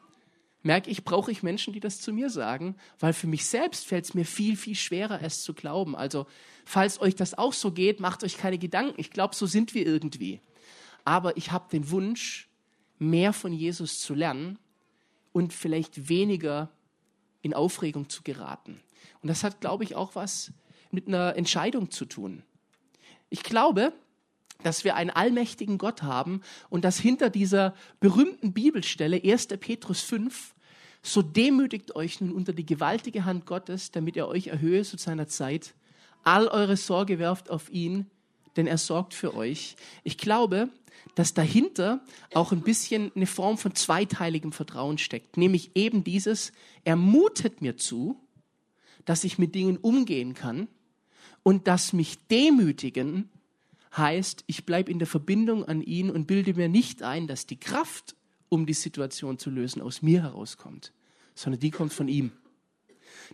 merke 0.63 0.89
ich, 0.89 1.03
brauche 1.03 1.31
ich 1.31 1.43
Menschen, 1.43 1.73
die 1.73 1.79
das 1.79 1.99
zu 1.99 2.13
mir 2.13 2.29
sagen, 2.29 2.75
weil 2.99 3.13
für 3.13 3.27
mich 3.27 3.45
selbst 3.45 3.85
fällt 3.85 4.05
es 4.05 4.13
mir 4.13 4.25
viel, 4.25 4.55
viel 4.55 4.75
schwerer, 4.75 5.21
es 5.21 5.43
zu 5.43 5.53
glauben. 5.53 5.95
Also, 5.95 6.27
falls 6.65 7.01
euch 7.01 7.15
das 7.15 7.37
auch 7.37 7.53
so 7.53 7.71
geht, 7.71 7.99
macht 7.99 8.23
euch 8.23 8.37
keine 8.37 8.57
Gedanken. 8.57 8.99
Ich 8.99 9.11
glaube, 9.11 9.35
so 9.35 9.45
sind 9.45 9.73
wir 9.73 9.85
irgendwie. 9.85 10.39
Aber 11.03 11.37
ich 11.37 11.51
habe 11.51 11.69
den 11.71 11.89
Wunsch, 11.89 12.47
mehr 12.99 13.33
von 13.33 13.51
Jesus 13.51 13.99
zu 13.99 14.13
lernen 14.13 14.59
und 15.31 15.53
vielleicht 15.53 16.07
weniger 16.07 16.69
in 17.41 17.55
Aufregung 17.55 18.09
zu 18.09 18.21
geraten. 18.21 18.79
Und 19.21 19.29
das 19.29 19.43
hat, 19.43 19.59
glaube 19.59 19.83
ich, 19.83 19.95
auch 19.95 20.13
was 20.13 20.51
mit 20.91 21.07
einer 21.07 21.35
Entscheidung 21.35 21.89
zu 21.89 22.05
tun. 22.05 22.43
Ich 23.29 23.41
glaube, 23.41 23.93
dass 24.63 24.83
wir 24.83 24.95
einen 24.95 25.09
allmächtigen 25.09 25.77
Gott 25.77 26.03
haben 26.03 26.41
und 26.69 26.85
dass 26.85 26.99
hinter 26.99 27.29
dieser 27.29 27.73
berühmten 27.99 28.53
Bibelstelle 28.53 29.21
1. 29.23 29.47
Petrus 29.59 30.01
5 30.01 30.53
so 31.03 31.21
demütigt 31.21 31.95
euch 31.95 32.21
nun 32.21 32.31
unter 32.31 32.53
die 32.53 32.65
gewaltige 32.65 33.25
Hand 33.25 33.45
Gottes, 33.45 33.91
damit 33.91 34.17
er 34.17 34.27
euch 34.27 34.47
erhöhe 34.47 34.83
zu 34.83 34.97
seiner 34.97 35.27
Zeit. 35.27 35.73
All 36.23 36.47
eure 36.47 36.77
Sorge 36.77 37.17
werft 37.17 37.49
auf 37.49 37.71
ihn, 37.71 38.05
denn 38.55 38.67
er 38.67 38.77
sorgt 38.77 39.13
für 39.13 39.35
euch. 39.35 39.75
Ich 40.03 40.17
glaube, 40.17 40.69
dass 41.15 41.33
dahinter 41.33 42.01
auch 42.33 42.51
ein 42.51 42.61
bisschen 42.61 43.11
eine 43.15 43.25
Form 43.25 43.57
von 43.57 43.73
zweiteiligem 43.73 44.51
Vertrauen 44.51 44.97
steckt, 44.97 45.37
nämlich 45.37 45.71
eben 45.75 46.03
dieses, 46.03 46.51
er 46.83 46.95
mutet 46.95 47.61
mir 47.61 47.77
zu, 47.77 48.19
dass 49.05 49.23
ich 49.23 49.39
mit 49.39 49.55
Dingen 49.55 49.77
umgehen 49.77 50.35
kann 50.35 50.67
und 51.43 51.67
dass 51.67 51.93
mich 51.93 52.27
demütigen 52.27 53.29
heißt, 53.95 54.43
ich 54.47 54.65
bleibe 54.65 54.91
in 54.91 54.99
der 54.99 55.07
Verbindung 55.07 55.65
an 55.65 55.81
ihn 55.81 56.09
und 56.09 56.27
bilde 56.27 56.53
mir 56.53 56.69
nicht 56.69 57.03
ein, 57.03 57.27
dass 57.27 57.45
die 57.45 57.59
Kraft, 57.59 58.15
um 58.49 58.65
die 58.65 58.73
Situation 58.73 59.37
zu 59.37 59.49
lösen, 59.49 59.81
aus 59.81 60.01
mir 60.01 60.23
herauskommt, 60.23 60.93
sondern 61.35 61.59
die 61.59 61.71
kommt 61.71 61.93
von 61.93 62.07
ihm. 62.07 62.31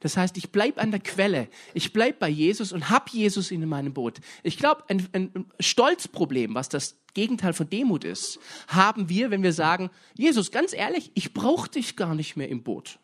Das 0.02 0.18
heißt, 0.18 0.38
ich 0.38 0.52
bleibe 0.52 0.80
an 0.80 0.92
der 0.92 1.00
Quelle. 1.00 1.48
Ich 1.74 1.94
bleibe 1.94 2.18
bei 2.20 2.30
Jesus 2.30 2.72
und 2.72 2.90
habe 2.90 3.06
Jesus 3.12 3.52
in 3.52 3.68
meinem 3.68 3.94
Boot. 3.94 4.20
Ich 4.44 4.58
glaube, 4.58 4.84
ein, 4.90 5.08
ein 5.14 5.46
Stolzproblem, 5.60 6.54
was 6.56 6.70
das 6.70 6.98
Gegenteil 7.14 7.54
von 7.54 7.70
Demut 7.70 8.04
ist, 8.04 8.40
haben 8.68 9.10
wir, 9.10 9.32
wenn 9.32 9.44
wir 9.44 9.54
sagen, 9.54 9.90
Jesus, 10.16 10.52
ganz 10.52 10.74
ehrlich, 10.74 11.12
ich 11.16 11.34
brauche 11.34 11.70
dich 11.70 11.96
gar 11.96 12.14
nicht 12.14 12.36
mehr 12.36 12.50
im 12.50 12.64
Boot. 12.64 13.00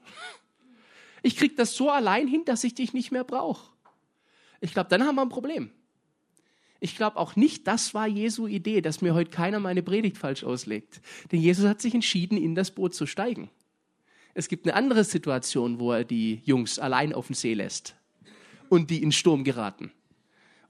Ich 1.23 1.35
kriege 1.35 1.55
das 1.55 1.75
so 1.75 1.89
allein 1.89 2.27
hin, 2.27 2.43
dass 2.45 2.63
ich 2.63 2.75
dich 2.75 2.93
nicht 2.93 3.11
mehr 3.11 3.23
brauche. 3.23 3.71
Ich 4.61 4.73
glaube, 4.73 4.89
dann 4.89 5.03
haben 5.03 5.15
wir 5.15 5.23
ein 5.23 5.29
Problem. 5.29 5.71
Ich 6.83 6.97
glaube 6.97 7.15
auch 7.15 7.37
nicht, 7.37 7.65
das 7.65 7.93
war 7.93 8.07
Jesu 8.07 8.45
Idee, 8.45 8.81
dass 8.81 9.01
mir 9.01 9.13
heute 9.13 9.31
keiner 9.31 9.61
meine 9.61 9.81
Predigt 9.81 10.17
falsch 10.17 10.43
auslegt. 10.43 10.99
Denn 11.31 11.39
Jesus 11.39 11.63
hat 11.63 11.81
sich 11.81 11.93
entschieden, 11.93 12.37
in 12.37 12.55
das 12.55 12.71
Boot 12.71 12.93
zu 12.93 13.05
steigen. 13.05 13.49
Es 14.33 14.49
gibt 14.49 14.65
eine 14.65 14.75
andere 14.75 15.05
Situation, 15.05 15.79
wo 15.79 15.93
er 15.93 16.03
die 16.03 16.41
Jungs 16.43 16.79
allein 16.79 17.13
auf 17.13 17.27
den 17.27 17.35
See 17.35 17.53
lässt 17.53 17.95
und 18.67 18.89
die 18.89 19.01
in 19.01 19.13
Sturm 19.13 19.45
geraten. 19.45 19.93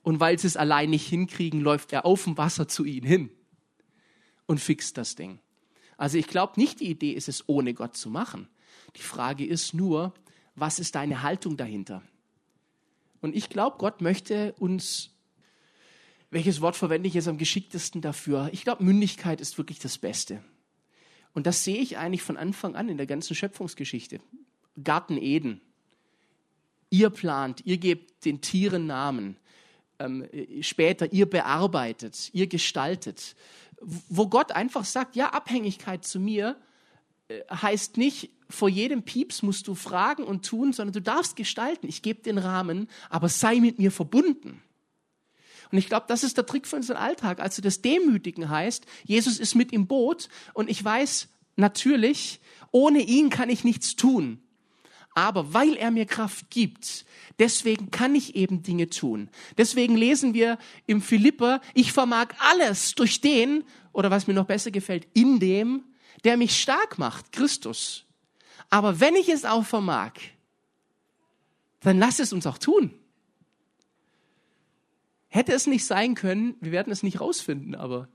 Und 0.03 0.19
weil 0.19 0.37
sie 0.37 0.45
es 0.45 0.55
allein 0.55 0.91
nicht 0.91 1.07
hinkriegen, 1.07 1.61
läuft 1.61 1.91
er 1.93 2.05
auf 2.05 2.25
dem 2.25 2.37
Wasser 2.37 2.67
zu 2.67 2.85
ihnen 2.85 3.07
hin 3.07 3.29
und 4.45 4.59
fixt 4.59 4.99
das 4.99 5.15
Ding. 5.15 5.39
Also 5.97 6.19
ich 6.19 6.27
glaube 6.27 6.59
nicht, 6.59 6.81
die 6.81 6.91
Idee 6.91 7.13
ist 7.13 7.27
es, 7.27 7.49
ohne 7.49 7.73
Gott 7.73 7.97
zu 7.97 8.11
machen. 8.11 8.47
Die 8.97 9.01
Frage 9.01 9.47
ist 9.47 9.73
nur, 9.73 10.13
was 10.53 10.77
ist 10.77 10.93
deine 10.93 11.23
Haltung 11.23 11.57
dahinter? 11.57 12.03
Und 13.19 13.35
ich 13.35 13.49
glaube, 13.49 13.77
Gott 13.79 14.01
möchte 14.01 14.53
uns, 14.59 15.09
welches 16.33 16.61
Wort 16.61 16.75
verwende 16.75 17.07
ich 17.07 17.13
jetzt 17.13 17.27
am 17.27 17.37
geschicktesten 17.37 18.01
dafür? 18.01 18.49
Ich 18.51 18.63
glaube, 18.63 18.83
Mündigkeit 18.83 19.39
ist 19.39 19.57
wirklich 19.57 19.79
das 19.79 19.97
Beste. 19.97 20.43
Und 21.33 21.47
das 21.47 21.63
sehe 21.63 21.77
ich 21.77 21.97
eigentlich 21.97 22.21
von 22.21 22.37
Anfang 22.37 22.75
an 22.75 22.89
in 22.89 22.97
der 22.97 23.05
ganzen 23.05 23.35
Schöpfungsgeschichte. 23.35 24.19
Garten 24.83 25.17
Eden. 25.17 25.61
Ihr 26.89 27.09
plant, 27.09 27.61
ihr 27.65 27.77
gebt 27.77 28.25
den 28.25 28.41
Tieren 28.41 28.85
Namen. 28.85 29.37
Ähm, 29.99 30.27
später, 30.61 31.11
ihr 31.11 31.27
bearbeitet, 31.27 32.29
ihr 32.33 32.47
gestaltet. 32.47 33.35
Wo 33.81 34.27
Gott 34.27 34.51
einfach 34.51 34.85
sagt, 34.85 35.15
ja, 35.15 35.29
Abhängigkeit 35.29 36.03
zu 36.05 36.19
mir 36.19 36.57
äh, 37.27 37.41
heißt 37.49 37.97
nicht, 37.97 38.31
vor 38.49 38.69
jedem 38.69 39.03
Pieps 39.03 39.41
musst 39.41 39.67
du 39.67 39.75
fragen 39.75 40.23
und 40.23 40.45
tun, 40.45 40.73
sondern 40.73 40.93
du 40.93 41.01
darfst 41.01 41.35
gestalten. 41.35 41.87
Ich 41.87 42.01
gebe 42.01 42.21
den 42.21 42.37
Rahmen, 42.37 42.87
aber 43.09 43.29
sei 43.29 43.59
mit 43.59 43.79
mir 43.79 43.91
verbunden. 43.91 44.61
Und 45.73 45.79
ich 45.79 45.89
glaube, 45.89 46.05
das 46.07 46.23
ist 46.23 46.37
der 46.37 46.45
Trick 46.45 46.67
für 46.67 46.75
unseren 46.75 46.97
Alltag. 46.97 47.39
Also 47.39 47.59
das 47.63 47.81
Demütigen 47.81 48.47
heißt, 48.47 48.85
Jesus 49.05 49.39
ist 49.39 49.55
mit 49.55 49.73
im 49.73 49.87
Boot 49.87 50.29
und 50.53 50.69
ich 50.69 50.85
weiß 50.85 51.29
natürlich, 51.55 52.39
ohne 52.69 52.99
ihn 53.01 53.31
kann 53.31 53.49
ich 53.49 53.63
nichts 53.63 53.95
tun. 53.95 54.39
Aber 55.15 55.55
weil 55.55 55.75
er 55.75 55.89
mir 55.89 56.05
Kraft 56.05 56.51
gibt, 56.51 57.05
deswegen 57.39 57.89
kann 57.89 58.13
ich 58.13 58.35
eben 58.35 58.61
Dinge 58.61 58.91
tun. 58.91 59.31
Deswegen 59.57 59.97
lesen 59.97 60.35
wir 60.35 60.59
im 60.85 61.01
Philipper, 61.01 61.59
ich 61.73 61.91
vermag 61.91 62.27
alles 62.37 62.93
durch 62.93 63.19
den, 63.19 63.63
oder 63.93 64.11
was 64.11 64.27
mir 64.27 64.35
noch 64.35 64.45
besser 64.45 64.69
gefällt, 64.69 65.07
in 65.15 65.39
dem, 65.39 65.85
der 66.23 66.37
mich 66.37 66.61
stark 66.61 66.99
macht, 66.99 67.31
Christus. 67.31 68.05
Aber 68.69 68.99
wenn 68.99 69.15
ich 69.15 69.27
es 69.27 69.43
auch 69.43 69.65
vermag, 69.65 70.11
dann 71.79 71.97
lass 71.97 72.19
es 72.19 72.31
uns 72.31 72.45
auch 72.45 72.59
tun. 72.59 72.93
Hätte 75.33 75.51
es 75.51 75.65
nicht 75.65 75.83
sein 75.83 76.13
können, 76.13 76.57
wir 76.61 76.71
werden 76.71 76.93
es 76.93 77.01
nicht 77.01 77.19
rausfinden, 77.19 77.73
aber 77.73 78.07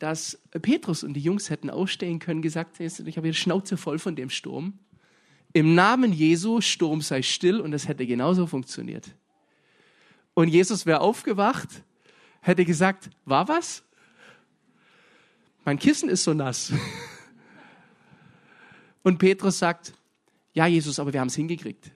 dass 0.00 0.42
Petrus 0.50 1.04
und 1.04 1.14
die 1.14 1.20
Jungs 1.20 1.48
hätten 1.48 1.70
ausstehen 1.70 2.18
können, 2.18 2.42
gesagt, 2.42 2.80
ich 2.80 3.16
habe 3.16 3.28
die 3.28 3.34
Schnauze 3.34 3.76
voll 3.76 4.00
von 4.00 4.16
dem 4.16 4.28
Sturm. 4.28 4.80
Im 5.52 5.76
Namen 5.76 6.12
Jesu, 6.12 6.60
Sturm 6.60 7.02
sei 7.02 7.22
still 7.22 7.60
und 7.60 7.70
das 7.70 7.86
hätte 7.86 8.04
genauso 8.04 8.48
funktioniert. 8.48 9.14
Und 10.34 10.48
Jesus 10.48 10.86
wäre 10.86 11.02
aufgewacht, 11.02 11.84
hätte 12.40 12.64
gesagt, 12.64 13.10
war 13.24 13.46
was? 13.46 13.84
Mein 15.64 15.78
Kissen 15.78 16.08
ist 16.08 16.24
so 16.24 16.34
nass. 16.34 16.72
Und 19.04 19.18
Petrus 19.18 19.60
sagt, 19.60 19.92
ja 20.52 20.66
Jesus, 20.66 20.98
aber 20.98 21.12
wir 21.12 21.20
haben 21.20 21.28
es 21.28 21.36
hingekriegt. 21.36 21.92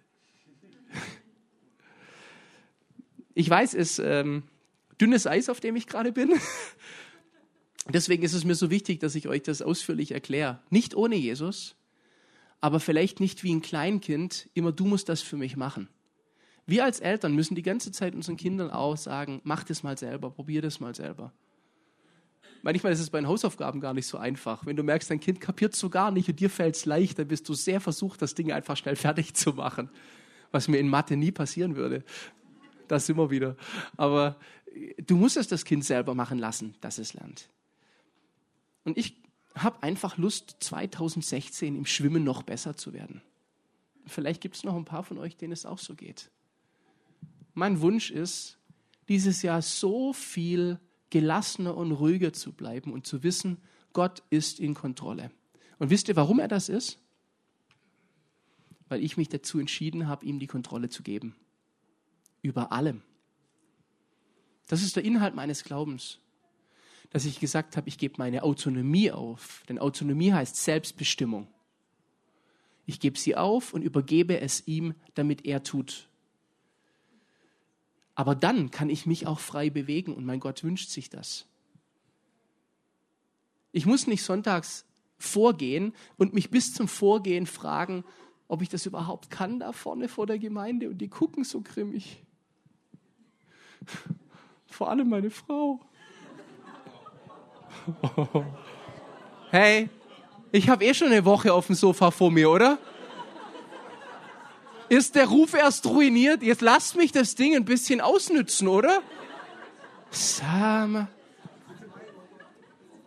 Ich 3.34 3.48
weiß, 3.48 3.74
es 3.74 3.98
ist 3.98 4.04
ähm, 4.04 4.44
dünnes 5.00 5.26
Eis, 5.26 5.48
auf 5.48 5.60
dem 5.60 5.76
ich 5.76 5.86
gerade 5.86 6.12
bin. 6.12 6.34
Deswegen 7.88 8.22
ist 8.22 8.34
es 8.34 8.44
mir 8.44 8.54
so 8.54 8.70
wichtig, 8.70 9.00
dass 9.00 9.14
ich 9.14 9.26
euch 9.28 9.42
das 9.42 9.62
ausführlich 9.62 10.12
erkläre. 10.12 10.60
Nicht 10.70 10.94
ohne 10.94 11.16
Jesus, 11.16 11.74
aber 12.60 12.78
vielleicht 12.78 13.18
nicht 13.18 13.42
wie 13.42 13.52
ein 13.52 13.62
Kleinkind, 13.62 14.48
immer 14.54 14.70
du 14.70 14.86
musst 14.86 15.08
das 15.08 15.20
für 15.20 15.36
mich 15.36 15.56
machen. 15.56 15.88
Wir 16.64 16.84
als 16.84 17.00
Eltern 17.00 17.34
müssen 17.34 17.56
die 17.56 17.62
ganze 17.62 17.90
Zeit 17.90 18.14
unseren 18.14 18.36
Kindern 18.36 18.70
auch 18.70 18.96
sagen, 18.96 19.40
mach 19.42 19.64
das 19.64 19.82
mal 19.82 19.98
selber, 19.98 20.30
probier 20.30 20.62
das 20.62 20.78
mal 20.78 20.94
selber. 20.94 21.32
Manchmal 22.62 22.92
ist 22.92 23.00
es 23.00 23.10
bei 23.10 23.18
den 23.18 23.26
Hausaufgaben 23.26 23.80
gar 23.80 23.94
nicht 23.94 24.06
so 24.06 24.16
einfach. 24.16 24.64
Wenn 24.64 24.76
du 24.76 24.84
merkst, 24.84 25.10
dein 25.10 25.18
Kind 25.18 25.40
kapiert 25.40 25.74
es 25.74 25.80
so 25.80 25.90
gar 25.90 26.12
nicht 26.12 26.28
und 26.28 26.38
dir 26.38 26.48
fällt 26.48 26.76
es 26.76 26.84
leicht, 26.84 27.18
dann 27.18 27.26
bist 27.26 27.48
du 27.48 27.54
sehr 27.54 27.80
versucht, 27.80 28.22
das 28.22 28.36
Ding 28.36 28.52
einfach 28.52 28.76
schnell 28.76 28.94
fertig 28.94 29.34
zu 29.34 29.54
machen. 29.54 29.90
Was 30.52 30.68
mir 30.68 30.78
in 30.78 30.88
Mathe 30.88 31.16
nie 31.16 31.32
passieren 31.32 31.74
würde 31.74 32.04
das 32.92 33.08
immer 33.08 33.30
wieder. 33.30 33.56
Aber 33.96 34.36
du 34.98 35.16
musst 35.16 35.36
es 35.36 35.48
das 35.48 35.64
Kind 35.64 35.84
selber 35.84 36.14
machen 36.14 36.38
lassen, 36.38 36.76
dass 36.80 36.98
es 36.98 37.14
lernt. 37.14 37.48
Und 38.84 38.98
ich 38.98 39.20
habe 39.54 39.82
einfach 39.82 40.16
Lust, 40.16 40.56
2016 40.60 41.76
im 41.76 41.86
Schwimmen 41.86 42.24
noch 42.24 42.42
besser 42.42 42.76
zu 42.76 42.92
werden. 42.92 43.22
Vielleicht 44.06 44.40
gibt 44.40 44.56
es 44.56 44.64
noch 44.64 44.76
ein 44.76 44.84
paar 44.84 45.04
von 45.04 45.18
euch, 45.18 45.36
denen 45.36 45.52
es 45.52 45.66
auch 45.66 45.78
so 45.78 45.94
geht. 45.94 46.30
Mein 47.54 47.80
Wunsch 47.80 48.10
ist, 48.10 48.58
dieses 49.08 49.42
Jahr 49.42 49.62
so 49.62 50.12
viel 50.12 50.80
gelassener 51.10 51.76
und 51.76 51.92
ruhiger 51.92 52.32
zu 52.32 52.52
bleiben 52.52 52.92
und 52.92 53.06
zu 53.06 53.22
wissen, 53.22 53.58
Gott 53.92 54.22
ist 54.30 54.58
in 54.58 54.74
Kontrolle. 54.74 55.30
Und 55.78 55.90
wisst 55.90 56.08
ihr, 56.08 56.16
warum 56.16 56.38
er 56.38 56.48
das 56.48 56.68
ist? 56.68 56.98
Weil 58.88 59.02
ich 59.04 59.16
mich 59.16 59.28
dazu 59.28 59.58
entschieden 59.58 60.08
habe, 60.08 60.24
ihm 60.24 60.38
die 60.38 60.46
Kontrolle 60.46 60.88
zu 60.88 61.02
geben 61.02 61.36
über 62.42 62.72
allem. 62.72 63.02
Das 64.68 64.82
ist 64.82 64.96
der 64.96 65.04
Inhalt 65.04 65.34
meines 65.34 65.64
Glaubens, 65.64 66.18
dass 67.10 67.24
ich 67.24 67.40
gesagt 67.40 67.76
habe, 67.76 67.88
ich 67.88 67.98
gebe 67.98 68.14
meine 68.18 68.42
Autonomie 68.42 69.10
auf. 69.10 69.62
Denn 69.68 69.78
Autonomie 69.78 70.32
heißt 70.32 70.56
Selbstbestimmung. 70.56 71.48
Ich 72.86 73.00
gebe 73.00 73.18
sie 73.18 73.36
auf 73.36 73.74
und 73.74 73.82
übergebe 73.82 74.40
es 74.40 74.66
ihm, 74.66 74.94
damit 75.14 75.44
er 75.44 75.62
tut. 75.62 76.08
Aber 78.14 78.34
dann 78.34 78.70
kann 78.70 78.90
ich 78.90 79.06
mich 79.06 79.26
auch 79.26 79.40
frei 79.40 79.70
bewegen 79.70 80.14
und 80.14 80.26
mein 80.26 80.40
Gott 80.40 80.64
wünscht 80.64 80.90
sich 80.90 81.08
das. 81.08 81.46
Ich 83.72 83.86
muss 83.86 84.06
nicht 84.06 84.22
sonntags 84.22 84.84
vorgehen 85.16 85.94
und 86.18 86.34
mich 86.34 86.50
bis 86.50 86.74
zum 86.74 86.88
Vorgehen 86.88 87.46
fragen, 87.46 88.04
ob 88.48 88.60
ich 88.60 88.68
das 88.68 88.84
überhaupt 88.84 89.30
kann 89.30 89.60
da 89.60 89.72
vorne 89.72 90.08
vor 90.08 90.26
der 90.26 90.38
Gemeinde 90.38 90.90
und 90.90 90.98
die 90.98 91.08
gucken 91.08 91.44
so 91.44 91.62
grimmig. 91.62 92.22
Vor 94.66 94.90
allem 94.90 95.08
meine 95.08 95.30
Frau. 95.30 95.80
Hey, 99.50 99.88
ich 100.50 100.68
habe 100.68 100.84
eh 100.84 100.94
schon 100.94 101.08
eine 101.08 101.24
Woche 101.24 101.52
auf 101.52 101.66
dem 101.66 101.74
Sofa 101.74 102.10
vor 102.10 102.30
mir, 102.30 102.50
oder? 102.50 102.78
Ist 104.88 105.14
der 105.14 105.26
Ruf 105.26 105.54
erst 105.54 105.86
ruiniert? 105.86 106.42
Jetzt 106.42 106.60
lasst 106.60 106.96
mich 106.96 107.12
das 107.12 107.34
Ding 107.34 107.56
ein 107.56 107.64
bisschen 107.64 108.00
ausnützen, 108.00 108.68
oder? 108.68 109.00
Sam. 110.10 111.08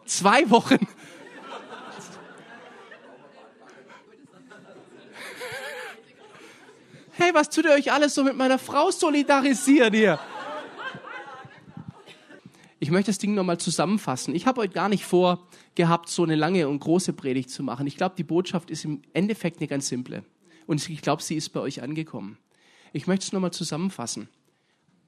Zwei 0.06 0.50
Wochen. 0.50 0.88
Hey, 7.12 7.34
was 7.34 7.50
tut 7.50 7.66
ihr 7.66 7.72
euch 7.72 7.92
alles 7.92 8.14
so 8.14 8.24
mit 8.24 8.36
meiner 8.36 8.60
Frau 8.60 8.92
solidarisieren 8.92 9.94
hier? 9.94 10.20
Ich 12.86 12.92
möchte 12.92 13.10
das 13.10 13.18
Ding 13.18 13.34
nochmal 13.34 13.60
zusammenfassen. 13.60 14.36
Ich 14.36 14.46
habe 14.46 14.62
heute 14.62 14.76
gar 14.76 14.90
nicht 14.90 15.06
vor 15.06 15.48
gehabt, 15.74 16.08
so 16.08 16.22
eine 16.22 16.36
lange 16.36 16.70
und 16.70 16.78
große 16.78 17.14
Predigt 17.14 17.50
zu 17.50 17.64
machen. 17.64 17.88
Ich 17.88 17.98
glaube, 17.98 18.14
die 18.16 18.24
Botschaft 18.24 18.70
ist 18.70 18.86
im 18.86 19.02
Endeffekt 19.12 19.58
eine 19.58 19.68
ganz 19.68 19.88
simple. 19.88 20.24
Und 20.68 20.88
ich 20.88 21.02
glaube, 21.02 21.24
sie 21.24 21.34
ist 21.34 21.50
bei 21.50 21.62
euch 21.62 21.82
angekommen. 21.82 22.38
Ich 22.94 23.08
möchte 23.08 23.26
es 23.26 23.34
nochmal 23.34 23.50
zusammenfassen. 23.50 24.30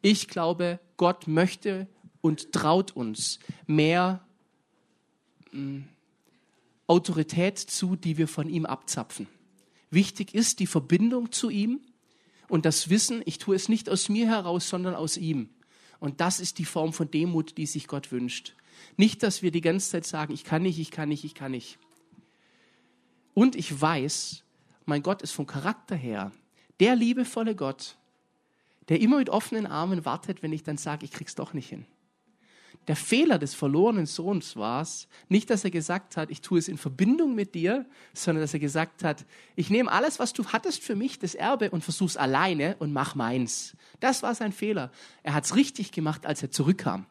Ich 0.02 0.28
glaube, 0.28 0.80
Gott 0.98 1.28
möchte 1.28 1.88
und 2.20 2.52
traut 2.52 2.96
uns 2.96 3.38
mehr 3.68 4.26
hm, 5.52 5.88
Autorität 6.88 7.60
zu, 7.60 7.96
die 7.96 8.18
wir 8.18 8.28
von 8.28 8.50
ihm 8.50 8.66
abzapfen. 8.66 9.28
Wichtig 9.92 10.34
ist 10.34 10.62
die 10.62 10.66
Verbindung 10.66 11.32
zu 11.32 11.52
ihm 11.52 11.82
und 12.50 12.66
das 12.66 12.90
Wissen, 12.90 13.22
ich 13.26 13.38
tue 13.38 13.56
es 13.56 13.70
nicht 13.70 13.88
aus 13.88 14.10
mir 14.10 14.28
heraus, 14.28 14.68
sondern 14.68 14.96
aus 14.96 15.16
ihm. 15.16 15.50
Und 16.00 16.22
das 16.22 16.40
ist 16.40 16.60
die 16.60 16.66
Form 16.66 16.94
von 16.94 17.10
Demut, 17.10 17.58
die 17.58 17.66
sich 17.66 17.88
Gott 17.88 18.12
wünscht. 18.12 18.56
Nicht, 18.96 19.24
dass 19.24 19.42
wir 19.42 19.52
die 19.52 19.62
ganze 19.62 19.90
Zeit 19.90 20.06
sagen, 20.06 20.34
ich 20.34 20.44
kann 20.44 20.62
nicht, 20.62 20.80
ich 20.80 20.92
kann 20.92 21.10
nicht, 21.10 21.24
ich 21.24 21.34
kann 21.34 21.52
nicht. 21.52 21.80
Und 23.34 23.56
ich 23.56 23.80
weiß, 23.80 24.44
mein 24.86 25.04
Gott 25.04 25.22
ist 25.22 25.32
vom 25.32 25.48
Charakter 25.48 25.96
her 25.96 26.32
der 26.80 26.96
liebevolle 26.96 27.56
Gott, 27.56 27.98
der 28.90 29.02
immer 29.02 29.18
mit 29.18 29.30
offenen 29.30 29.66
Armen 29.66 30.06
wartet, 30.06 30.44
wenn 30.44 30.54
ich 30.54 30.64
dann 30.64 30.78
sage, 30.78 31.06
ich 31.06 31.12
krieg's 31.12 31.36
doch 31.36 31.54
nicht 31.54 31.70
hin. 31.70 31.86
Der 32.88 32.96
Fehler 32.96 33.38
des 33.38 33.54
verlorenen 33.54 34.06
Sohns 34.06 34.56
war 34.56 34.82
es, 34.82 35.08
nicht, 35.28 35.50
dass 35.50 35.66
er 35.66 35.72
gesagt 35.72 36.16
hat, 36.16 36.32
ich 36.32 36.40
tue 36.42 36.58
es 36.58 36.70
in 36.70 36.78
Verbindung 36.78 37.36
mit 37.36 37.54
dir, 37.54 37.86
sondern 38.14 38.42
dass 38.42 38.54
er 38.54 38.62
gesagt 38.62 39.04
hat, 39.04 39.26
ich 39.56 39.70
nehme 39.70 39.92
alles, 39.92 40.20
was 40.20 40.32
du 40.32 40.46
hattest 40.48 40.82
für 40.82 40.96
mich, 40.96 41.20
das 41.20 41.36
Erbe, 41.36 41.70
und 41.72 41.84
versuch's 41.84 42.16
alleine 42.16 42.78
und 42.80 42.94
mach 42.94 43.16
meins. 43.16 43.76
Das 44.00 44.24
war 44.24 44.34
sein 44.36 44.54
Fehler. 44.54 44.92
Er 45.24 45.34
hat's 45.34 45.56
richtig 45.56 45.92
gemacht, 45.92 46.26
als 46.26 46.42
er 46.42 46.52
zurückkam. 46.52 47.06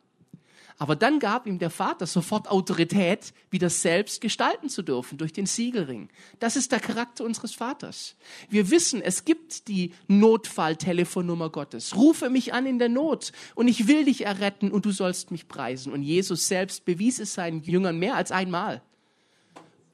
Aber 0.79 0.95
dann 0.95 1.21
gab 1.21 1.47
ihm 1.47 1.59
der 1.59 1.71
Vater 1.71 2.07
sofort 2.07 2.49
Autorität, 2.49 3.33
wieder 3.51 3.71
selbst 3.71 4.21
gestalten 4.21 4.69
zu 4.69 4.83
dürfen 4.83 5.17
durch 5.17 5.33
den 5.33 5.47
Siegelring. 5.47 6.11
Das 6.39 6.55
ist 6.55 6.71
der 6.71 6.81
Charakter 6.81 7.25
unseres 7.25 7.55
Vaters. 7.55 8.15
Wir 8.51 8.71
wissen, 8.71 9.01
es 9.01 9.25
gibt 9.25 9.69
die 9.69 9.95
Notfalltelefonnummer 10.09 11.49
Gottes. 11.49 11.97
Rufe 11.97 12.29
mich 12.29 12.53
an 12.53 12.67
in 12.67 12.79
der 12.79 12.91
Not 12.91 13.33
und 13.55 13.69
ich 13.69 13.89
will 13.89 14.05
dich 14.05 14.27
erretten 14.27 14.71
und 14.71 14.85
du 14.85 14.91
sollst 14.91 15.31
mich 15.31 15.49
preisen. 15.49 15.95
Und 15.95 16.03
Jesus 16.03 16.47
selbst 16.47 16.85
bewies 16.85 17.21
es 17.21 17.33
seinen 17.33 17.62
Jüngern 17.62 17.99
mehr 17.99 18.17
als 18.17 18.31
einmal. 18.31 18.83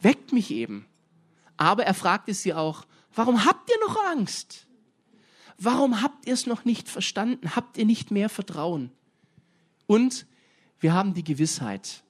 Weckt 0.00 0.32
mich 0.32 0.50
eben. 0.50 0.86
Aber 1.56 1.84
er 1.84 1.94
fragte 1.94 2.34
sie 2.34 2.54
auch, 2.54 2.86
warum 3.14 3.44
habt 3.44 3.70
ihr 3.70 3.78
noch 3.86 3.96
Angst? 4.10 4.66
Warum 5.58 6.02
habt 6.02 6.26
ihr 6.26 6.34
es 6.34 6.46
noch 6.46 6.64
nicht 6.64 6.88
verstanden? 6.88 7.54
Habt 7.54 7.78
ihr 7.78 7.84
nicht 7.84 8.10
mehr 8.10 8.28
Vertrauen? 8.28 8.90
Und 9.86 10.26
wir 10.82 10.92
haben 10.92 11.14
die 11.14 11.22
Gewissheit, 11.22 12.02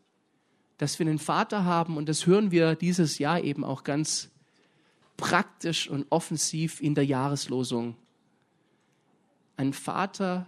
dass 0.79 0.99
wir 0.99 1.07
einen 1.07 1.19
Vater 1.19 1.65
haben 1.65 1.99
und 1.99 2.09
das 2.09 2.27
hören 2.27 2.51
wir 2.51 2.75
dieses 2.75 3.19
Jahr 3.19 3.43
eben 3.43 3.65
auch 3.65 3.85
ganz 3.85 4.31
praktisch 5.19 5.91
und 5.91 6.07
offensiv 6.09 6.81
in 6.81 6.95
der 6.95 7.05
Jahreslosung. 7.05 7.97
Ein 9.59 9.75
Vater, 9.75 10.47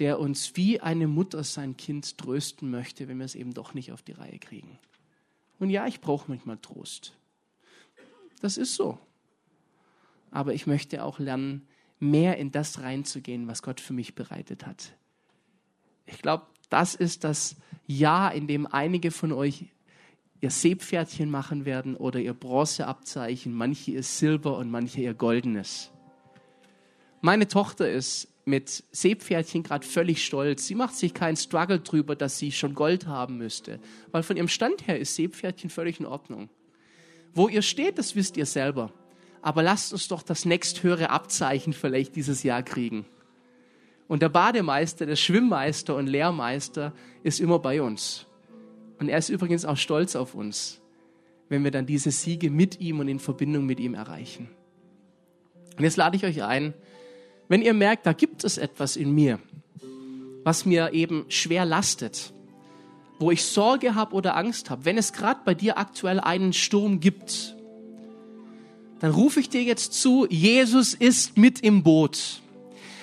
der 0.00 0.18
uns 0.18 0.56
wie 0.56 0.80
eine 0.80 1.06
Mutter 1.06 1.44
sein 1.44 1.76
Kind 1.76 2.18
trösten 2.18 2.72
möchte, 2.72 3.06
wenn 3.06 3.18
wir 3.18 3.24
es 3.24 3.36
eben 3.36 3.54
doch 3.54 3.72
nicht 3.72 3.92
auf 3.92 4.02
die 4.02 4.12
Reihe 4.12 4.40
kriegen. 4.40 4.78
Und 5.60 5.70
ja, 5.70 5.86
ich 5.86 6.00
brauche 6.00 6.28
manchmal 6.28 6.58
Trost. 6.58 7.16
Das 8.40 8.56
ist 8.56 8.74
so. 8.74 8.98
Aber 10.32 10.54
ich 10.54 10.66
möchte 10.66 11.04
auch 11.04 11.20
lernen, 11.20 11.68
mehr 12.00 12.36
in 12.38 12.50
das 12.50 12.80
reinzugehen, 12.80 13.46
was 13.46 13.62
Gott 13.62 13.80
für 13.80 13.92
mich 13.92 14.16
bereitet 14.16 14.66
hat. 14.66 14.96
Ich 16.06 16.20
glaube, 16.20 16.46
das 16.70 16.94
ist 16.94 17.24
das 17.24 17.56
Jahr, 17.86 18.32
in 18.34 18.46
dem 18.46 18.66
einige 18.66 19.10
von 19.10 19.32
euch 19.32 19.66
ihr 20.40 20.50
Seepferdchen 20.50 21.30
machen 21.30 21.64
werden 21.64 21.96
oder 21.96 22.18
ihr 22.18 22.32
Bronzeabzeichen, 22.32 23.52
manche 23.52 23.90
ihr 23.90 24.02
Silber 24.02 24.56
und 24.56 24.70
manche 24.70 25.02
ihr 25.02 25.14
Goldenes. 25.14 25.90
Meine 27.20 27.46
Tochter 27.48 27.90
ist 27.90 28.28
mit 28.46 28.82
Seepferdchen 28.90 29.62
gerade 29.62 29.86
völlig 29.86 30.24
stolz. 30.24 30.66
Sie 30.66 30.74
macht 30.74 30.94
sich 30.94 31.12
keinen 31.12 31.36
Struggle 31.36 31.80
drüber, 31.80 32.16
dass 32.16 32.38
sie 32.38 32.52
schon 32.52 32.74
Gold 32.74 33.06
haben 33.06 33.36
müsste, 33.36 33.80
weil 34.10 34.22
von 34.22 34.36
ihrem 34.36 34.48
Stand 34.48 34.86
her 34.86 34.98
ist 34.98 35.14
Seepferdchen 35.14 35.68
völlig 35.68 36.00
in 36.00 36.06
Ordnung. 36.06 36.48
Wo 37.34 37.48
ihr 37.48 37.62
steht, 37.62 37.98
das 37.98 38.16
wisst 38.16 38.36
ihr 38.36 38.46
selber. 38.46 38.92
Aber 39.42 39.62
lasst 39.62 39.92
uns 39.92 40.08
doch 40.08 40.22
das 40.22 40.44
nächsthöhere 40.44 41.10
Abzeichen 41.10 41.72
vielleicht 41.72 42.16
dieses 42.16 42.42
Jahr 42.42 42.62
kriegen. 42.62 43.06
Und 44.10 44.22
der 44.22 44.28
Bademeister, 44.28 45.06
der 45.06 45.14
Schwimmmeister 45.14 45.94
und 45.94 46.08
Lehrmeister 46.08 46.92
ist 47.22 47.38
immer 47.38 47.60
bei 47.60 47.80
uns. 47.80 48.26
Und 48.98 49.08
er 49.08 49.18
ist 49.18 49.28
übrigens 49.28 49.64
auch 49.64 49.76
stolz 49.76 50.16
auf 50.16 50.34
uns, 50.34 50.80
wenn 51.48 51.62
wir 51.62 51.70
dann 51.70 51.86
diese 51.86 52.10
Siege 52.10 52.50
mit 52.50 52.80
ihm 52.80 52.98
und 52.98 53.06
in 53.06 53.20
Verbindung 53.20 53.66
mit 53.66 53.78
ihm 53.78 53.94
erreichen. 53.94 54.48
Und 55.78 55.84
jetzt 55.84 55.96
lade 55.96 56.16
ich 56.16 56.24
euch 56.24 56.42
ein, 56.42 56.74
wenn 57.46 57.62
ihr 57.62 57.72
merkt, 57.72 58.04
da 58.04 58.12
gibt 58.12 58.42
es 58.42 58.58
etwas 58.58 58.96
in 58.96 59.14
mir, 59.14 59.38
was 60.42 60.66
mir 60.66 60.92
eben 60.92 61.26
schwer 61.28 61.64
lastet, 61.64 62.32
wo 63.20 63.30
ich 63.30 63.44
Sorge 63.44 63.94
habe 63.94 64.12
oder 64.16 64.36
Angst 64.36 64.70
habe, 64.70 64.86
wenn 64.86 64.98
es 64.98 65.12
gerade 65.12 65.42
bei 65.44 65.54
dir 65.54 65.78
aktuell 65.78 66.18
einen 66.18 66.52
Sturm 66.52 66.98
gibt, 66.98 67.54
dann 68.98 69.12
rufe 69.12 69.38
ich 69.38 69.50
dir 69.50 69.62
jetzt 69.62 69.92
zu, 69.92 70.26
Jesus 70.28 70.94
ist 70.94 71.38
mit 71.38 71.60
im 71.60 71.84
Boot. 71.84 72.42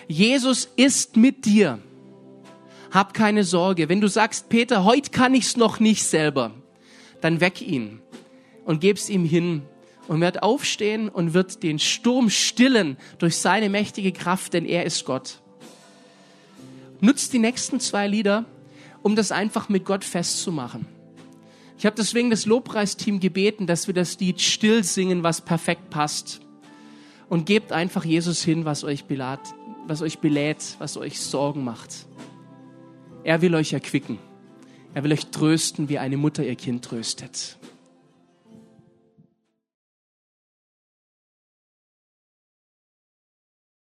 Jesus 0.07 0.69
ist 0.77 1.17
mit 1.17 1.45
dir. 1.45 1.79
Hab 2.91 3.13
keine 3.13 3.43
Sorge. 3.43 3.89
Wenn 3.89 3.99
du 3.99 4.07
sagst, 4.07 4.47
Peter, 4.49 4.85
heute 4.85 5.11
kann 5.11 5.33
ich's 5.33 5.57
noch 5.57 5.79
nicht 5.79 6.03
selber, 6.03 6.53
dann 7.19 7.41
weck 7.41 7.61
ihn 7.61 7.99
und 8.65 8.79
geb's 8.79 9.09
ihm 9.09 9.25
hin 9.25 9.63
und 10.07 10.21
wird 10.21 10.41
aufstehen 10.41 11.09
und 11.09 11.33
wird 11.33 11.61
den 11.63 11.79
Sturm 11.79 12.29
stillen 12.29 12.97
durch 13.17 13.35
seine 13.35 13.69
mächtige 13.69 14.13
Kraft, 14.13 14.53
denn 14.53 14.65
er 14.65 14.85
ist 14.85 15.03
Gott. 15.03 15.41
Nutzt 17.01 17.33
die 17.33 17.39
nächsten 17.39 17.81
zwei 17.81 18.07
Lieder, 18.07 18.45
um 19.03 19.17
das 19.17 19.33
einfach 19.33 19.67
mit 19.67 19.83
Gott 19.83 20.05
festzumachen. 20.05 20.85
Ich 21.77 21.85
habe 21.85 21.95
deswegen 21.97 22.29
das 22.29 22.45
Lobpreisteam 22.45 23.19
gebeten, 23.19 23.67
dass 23.67 23.87
wir 23.87 23.93
das 23.93 24.17
Lied 24.19 24.41
still 24.41 24.83
singen, 24.83 25.21
was 25.21 25.41
perfekt 25.41 25.89
passt. 25.89 26.39
Und 27.29 27.45
gebt 27.45 27.73
einfach 27.73 28.05
Jesus 28.05 28.41
hin, 28.41 28.63
was 28.63 28.85
euch 28.85 29.03
belädt 29.03 29.56
was 29.87 30.01
euch 30.01 30.19
belädt, 30.19 30.75
was 30.79 30.97
euch 30.97 31.19
Sorgen 31.19 31.63
macht. 31.63 32.07
Er 33.23 33.41
will 33.41 33.55
euch 33.55 33.73
erquicken. 33.73 34.19
Er 34.93 35.03
will 35.03 35.13
euch 35.13 35.27
trösten, 35.27 35.89
wie 35.89 35.99
eine 35.99 36.17
Mutter 36.17 36.43
ihr 36.43 36.55
Kind 36.55 36.83
tröstet. 36.83 37.56